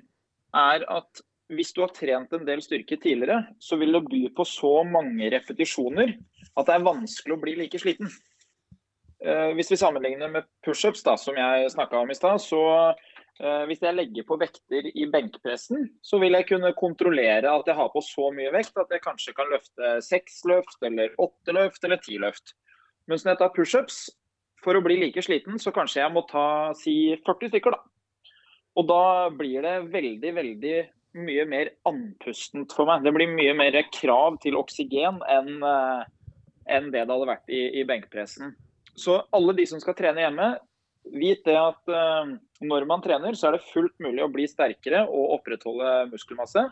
er 0.57 0.87
at 0.91 1.23
hvis 1.53 1.75
du 1.75 1.83
har 1.85 1.93
trent 1.95 2.33
en 2.35 2.47
del 2.47 2.63
styrke 2.65 2.99
tidligere, 2.99 3.43
så 3.63 3.79
vil 3.79 3.95
det 3.95 4.07
by 4.07 4.23
på 4.35 4.47
så 4.49 4.73
mange 4.87 5.29
repetisjoner 5.35 6.17
at 6.57 6.67
det 6.67 6.75
er 6.75 6.87
vanskelig 6.87 7.37
å 7.37 7.43
bli 7.43 7.55
like 7.61 7.79
sliten. 7.83 8.11
Eh, 9.27 9.53
hvis 9.59 9.73
vi 9.73 9.79
sammenligner 9.81 10.31
med 10.31 10.47
pushups, 10.65 11.03
som 11.03 11.39
jeg 11.39 11.71
snakka 11.73 11.99
om 11.99 12.11
i 12.11 12.15
stad, 12.15 12.39
så 12.43 12.61
eh, 13.43 13.65
hvis 13.67 13.83
jeg 13.83 13.97
legger 13.97 14.27
på 14.29 14.39
vekter 14.39 14.87
i 14.93 15.07
benkpressen, 15.11 15.89
så 16.03 16.21
vil 16.23 16.37
jeg 16.39 16.47
kunne 16.53 16.75
kontrollere 16.79 17.51
at 17.51 17.67
jeg 17.67 17.79
har 17.79 17.91
på 17.91 18.03
så 18.07 18.31
mye 18.37 18.53
vekt 18.55 18.79
at 18.79 18.93
jeg 18.95 19.03
kanskje 19.03 19.35
kan 19.35 19.51
løfte 19.51 19.97
seks 20.07 20.45
løft, 20.47 20.79
eller 20.87 21.17
åtte 21.19 21.57
løft, 21.57 21.83
eller 21.85 21.99
ti 22.05 22.21
løft. 22.23 22.55
Mens 23.11 23.25
når 23.25 23.35
jeg 23.35 23.43
tar 23.43 23.55
pushups, 23.57 23.99
for 24.63 24.79
å 24.79 24.83
bli 24.83 24.99
like 24.99 25.23
sliten, 25.23 25.59
så 25.63 25.71
kanskje 25.75 26.01
jeg 26.01 26.15
må 26.15 26.23
ta 26.31 26.47
si 26.79 27.15
40 27.27 27.53
stykker, 27.53 27.75
da. 27.75 28.39
Og 28.77 28.87
da 28.89 29.03
blir 29.33 29.63
det 29.65 29.77
veldig, 29.93 30.33
veldig 30.37 30.77
mye 31.17 31.45
mer 31.49 31.71
andpustent 31.89 32.75
for 32.77 32.89
meg. 32.89 33.07
Det 33.07 33.15
blir 33.15 33.31
mye 33.31 33.55
mer 33.57 33.79
krav 33.95 34.37
til 34.43 34.59
oksygen 34.59 35.23
enn 35.33 35.63
uh, 35.65 36.03
enn 36.67 36.91
det 36.91 37.05
det 37.07 37.15
hadde 37.15 37.29
vært 37.31 37.53
i, 37.53 37.63
i 37.81 37.85
benkpressen. 37.89 38.57
Så 38.97 39.21
alle 39.37 39.53
de 39.57 39.67
som 39.69 39.81
skal 39.83 39.97
trene 39.99 40.25
hjemme, 40.25 40.55
vit 41.13 41.45
det 41.47 41.57
at 41.59 41.93
uh, 41.93 42.33
når 42.65 42.87
man 42.89 43.05
trener, 43.05 43.37
så 43.37 43.51
er 43.51 43.57
det 43.57 43.69
fullt 43.69 43.95
mulig 44.03 44.25
å 44.25 44.33
bli 44.33 44.47
sterkere 44.49 45.05
og 45.07 45.37
opprettholde 45.39 46.09
muskelmasse. 46.13 46.65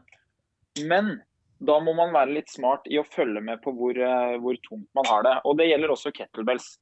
Men 0.88 1.18
da 1.64 1.76
må 1.84 1.94
man 1.96 2.14
være 2.14 2.34
litt 2.40 2.50
smart 2.50 2.88
i 2.90 2.98
å 2.98 3.06
følge 3.06 3.42
med 3.44 3.60
på 3.64 3.74
hvor, 3.76 3.98
uh, 3.98 4.37
hvor 4.42 4.58
tungt 4.64 4.88
man 4.96 5.08
har 5.10 5.26
det. 5.26 5.34
Og 5.44 5.58
det 5.60 5.68
gjelder 5.68 5.92
også 5.94 6.14
kettlebells. 6.16 6.74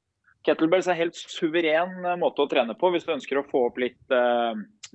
Kettlebells 0.46 0.88
er 0.90 0.98
helt 0.98 1.18
suveren 1.18 1.98
uh, 2.06 2.14
måte 2.18 2.44
å 2.44 2.50
trene 2.50 2.76
på 2.78 2.92
hvis 2.94 3.06
du 3.08 3.12
ønsker 3.16 3.42
å 3.42 3.46
få 3.50 3.66
opp 3.68 3.82
litt, 3.82 4.00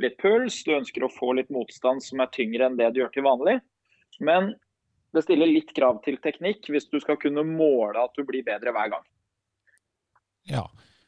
litt 0.01 0.15
puls, 0.21 0.61
du 0.63 0.73
ønsker 0.77 1.03
å 1.05 1.11
få 1.11 1.33
litt 1.37 1.51
motstand 1.53 2.03
som 2.03 2.23
er 2.23 2.31
tyngre 2.33 2.67
enn 2.67 2.79
det 2.79 2.89
du 2.95 3.03
gjør 3.03 3.13
til 3.13 3.27
vanlig. 3.27 3.59
Men 4.23 4.53
det 5.15 5.23
stiller 5.23 5.49
litt 5.49 5.75
krav 5.75 6.01
til 6.05 6.17
teknikk 6.23 6.67
hvis 6.71 6.89
du 6.91 6.99
skal 7.03 7.19
kunne 7.21 7.45
måle 7.47 8.01
at 8.01 8.15
du 8.17 8.25
blir 8.27 8.45
bedre 8.47 8.73
hver 8.75 8.95
gang. 8.95 9.05
Ja, 10.47 10.65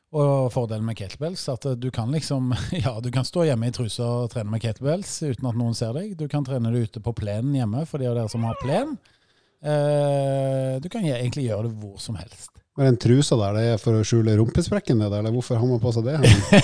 og 0.09 0.49
fordelen 0.53 0.87
med 0.87 0.97
kettlebells 0.97 1.43
at 1.51 1.67
du 1.77 1.89
kan 1.93 2.09
liksom 2.09 2.53
Ja, 2.83 2.95
du 3.03 3.11
kan 3.13 3.27
stå 3.27 3.45
hjemme 3.45 3.69
i 3.69 3.73
trusa 3.75 4.07
og 4.23 4.31
trene 4.33 4.49
med 4.49 4.63
kettlebells 4.63 5.19
uten 5.21 5.49
at 5.51 5.59
noen 5.59 5.77
ser 5.77 5.93
deg. 5.97 6.15
Du 6.17 6.25
kan 6.31 6.45
trene 6.47 6.73
det 6.73 6.87
ute 6.89 7.03
på 7.03 7.13
plenen 7.17 7.53
hjemme 7.59 7.85
for 7.89 8.01
de 8.01 8.09
av 8.09 8.17
dere 8.17 8.31
som 8.31 8.47
har 8.47 8.57
plen. 8.63 8.97
Eh, 9.59 10.79
du 10.81 10.87
kan 10.89 11.05
egentlig 11.05 11.49
gjøre 11.49 11.67
det 11.67 11.75
hvor 11.77 11.99
som 12.01 12.17
helst. 12.17 12.55
Men 12.79 12.93
den 12.93 12.99
trusa 13.03 13.35
der, 13.35 13.57
det 13.57 13.63
er 13.73 13.81
for 13.81 13.97
å 13.99 14.05
skjule 14.07 14.37
rumpesprekken, 14.39 15.01
det 15.03 15.09
der, 15.11 15.19
eller 15.19 15.33
hvorfor 15.35 15.59
har 15.59 15.67
man 15.67 15.81
på 15.83 15.91
seg 15.91 16.05
det? 16.07 16.15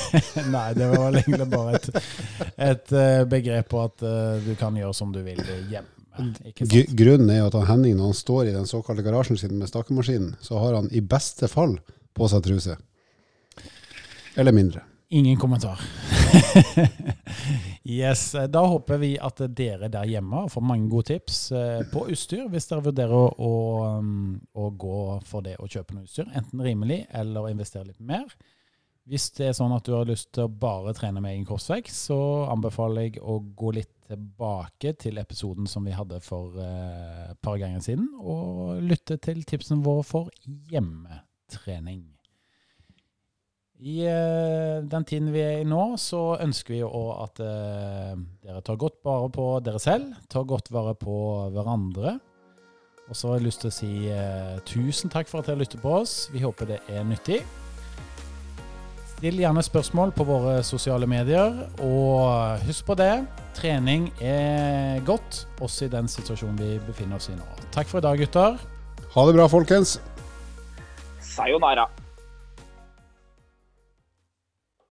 Nei, 0.54 0.70
det 0.78 0.88
var 0.94 1.18
egentlig 1.20 1.48
bare 1.52 1.74
et, 1.76 1.90
et 2.56 2.94
eh, 2.96 3.26
begrep 3.28 3.68
på 3.74 3.82
at 3.84 4.06
uh, 4.06 4.38
du 4.46 4.54
kan 4.56 4.78
gjøre 4.80 4.96
som 4.96 5.12
du 5.12 5.20
vil 5.26 5.42
hjemme. 5.44 5.92
Grunnen 6.96 7.34
er 7.34 7.42
jo 7.42 7.50
at 7.50 7.58
Henning, 7.68 7.98
når 7.98 8.14
han 8.14 8.16
står 8.16 8.48
i 8.48 8.56
den 8.56 8.70
såkalte 8.70 9.04
garasjen 9.04 9.36
sin 9.36 9.58
med 9.60 9.68
stakemaskinen, 9.68 10.38
så 10.40 10.62
har 10.64 10.78
han 10.78 10.88
i 10.96 11.04
beste 11.04 11.50
fall 11.52 11.76
på 12.16 12.28
seg 12.32 12.44
truse. 12.46 12.78
Eller 14.36 14.56
mindre. 14.56 14.84
Ingen 15.16 15.38
kommentar. 15.38 15.80
yes, 17.84 18.36
Da 18.50 18.66
håper 18.66 18.98
vi 18.98 19.12
at 19.22 19.40
dere 19.56 19.88
der 19.94 20.10
hjemme 20.10 20.48
får 20.50 20.66
mange 20.66 20.90
gode 20.90 21.12
tips 21.14 21.52
eh, 21.54 21.84
på 21.92 22.08
utstyr, 22.12 22.48
hvis 22.50 22.66
dere 22.72 22.88
vurderer 22.88 23.14
å, 23.38 23.52
um, 24.00 24.34
å 24.58 24.72
gå 24.74 25.02
for 25.30 25.46
det 25.46 25.56
å 25.62 25.70
kjøpe 25.70 25.96
noe 25.96 26.08
utstyr. 26.08 26.32
Enten 26.34 26.64
rimelig 26.66 27.04
eller 27.14 27.52
investere 27.52 27.86
litt 27.92 28.02
mer. 28.02 28.26
Hvis 29.06 29.30
det 29.38 29.52
er 29.52 29.54
sånn 29.54 29.76
at 29.76 29.86
du 29.86 29.94
har 29.94 30.10
lyst 30.10 30.32
til 30.34 30.48
å 30.48 30.50
bare 30.50 30.96
trene 30.98 31.22
med 31.22 31.36
egen 31.36 31.46
korsvekk, 31.46 31.92
så 31.94 32.18
anbefaler 32.50 33.06
jeg 33.06 33.22
å 33.22 33.38
gå 33.54 33.76
litt 33.78 33.94
tilbake 34.10 34.96
til 35.02 35.22
episoden 35.22 35.70
som 35.70 35.86
vi 35.86 35.94
hadde 35.94 36.18
for 36.26 36.58
eh, 36.62 37.30
et 37.30 37.40
par 37.46 37.62
ganger 37.62 37.86
siden, 37.86 38.10
og 38.18 38.82
lytte 38.82 39.20
til 39.22 39.46
tipsene 39.46 39.86
våre 39.86 40.04
for 40.06 40.34
hjemmetrening. 40.44 41.22
I 43.86 43.96
uh, 44.08 44.86
den 44.88 45.04
tiden 45.04 45.34
vi 45.34 45.42
er 45.44 45.60
i 45.60 45.68
nå, 45.68 45.98
så 46.00 46.38
ønsker 46.42 46.78
vi 46.78 46.80
jo 46.80 46.90
at 47.20 47.42
uh, 47.44 48.16
dere 48.46 48.64
tar 48.64 48.80
godt 48.80 49.02
vare 49.04 49.28
på 49.34 49.50
dere 49.66 49.82
selv, 49.84 50.16
tar 50.32 50.48
godt 50.48 50.72
vare 50.72 50.96
på 50.96 51.18
hverandre. 51.52 52.16
Og 53.06 53.18
så 53.18 53.30
har 53.30 53.38
jeg 53.38 53.46
lyst 53.50 53.62
til 53.62 53.70
å 53.70 53.76
si 53.76 53.92
uh, 54.10 54.56
tusen 54.66 55.12
takk 55.14 55.30
for 55.30 55.44
at 55.44 55.52
dere 55.52 55.62
lytter 55.62 55.84
på 55.84 55.92
oss. 56.00 56.16
Vi 56.34 56.42
håper 56.46 56.72
det 56.72 56.80
er 56.88 57.04
nyttig. 57.06 57.44
Still 59.16 59.40
gjerne 59.40 59.64
spørsmål 59.64 60.12
på 60.16 60.26
våre 60.28 60.58
sosiale 60.64 61.08
medier. 61.08 61.54
Og 61.84 62.66
husk 62.66 62.88
på 62.88 62.98
det, 63.00 63.14
trening 63.60 64.10
er 64.24 65.04
godt, 65.08 65.46
også 65.60 65.88
i 65.88 65.94
den 65.94 66.10
situasjonen 66.12 66.60
vi 66.60 66.74
befinner 66.88 67.20
oss 67.20 67.30
i 67.32 67.38
nå. 67.38 67.48
Takk 67.76 67.92
for 67.92 68.00
i 68.02 68.08
dag, 68.08 68.20
gutter. 68.24 68.60
Ha 69.16 69.30
det 69.30 69.38
bra, 69.38 69.48
folkens. 69.52 70.00
Sayonara. 71.36 71.90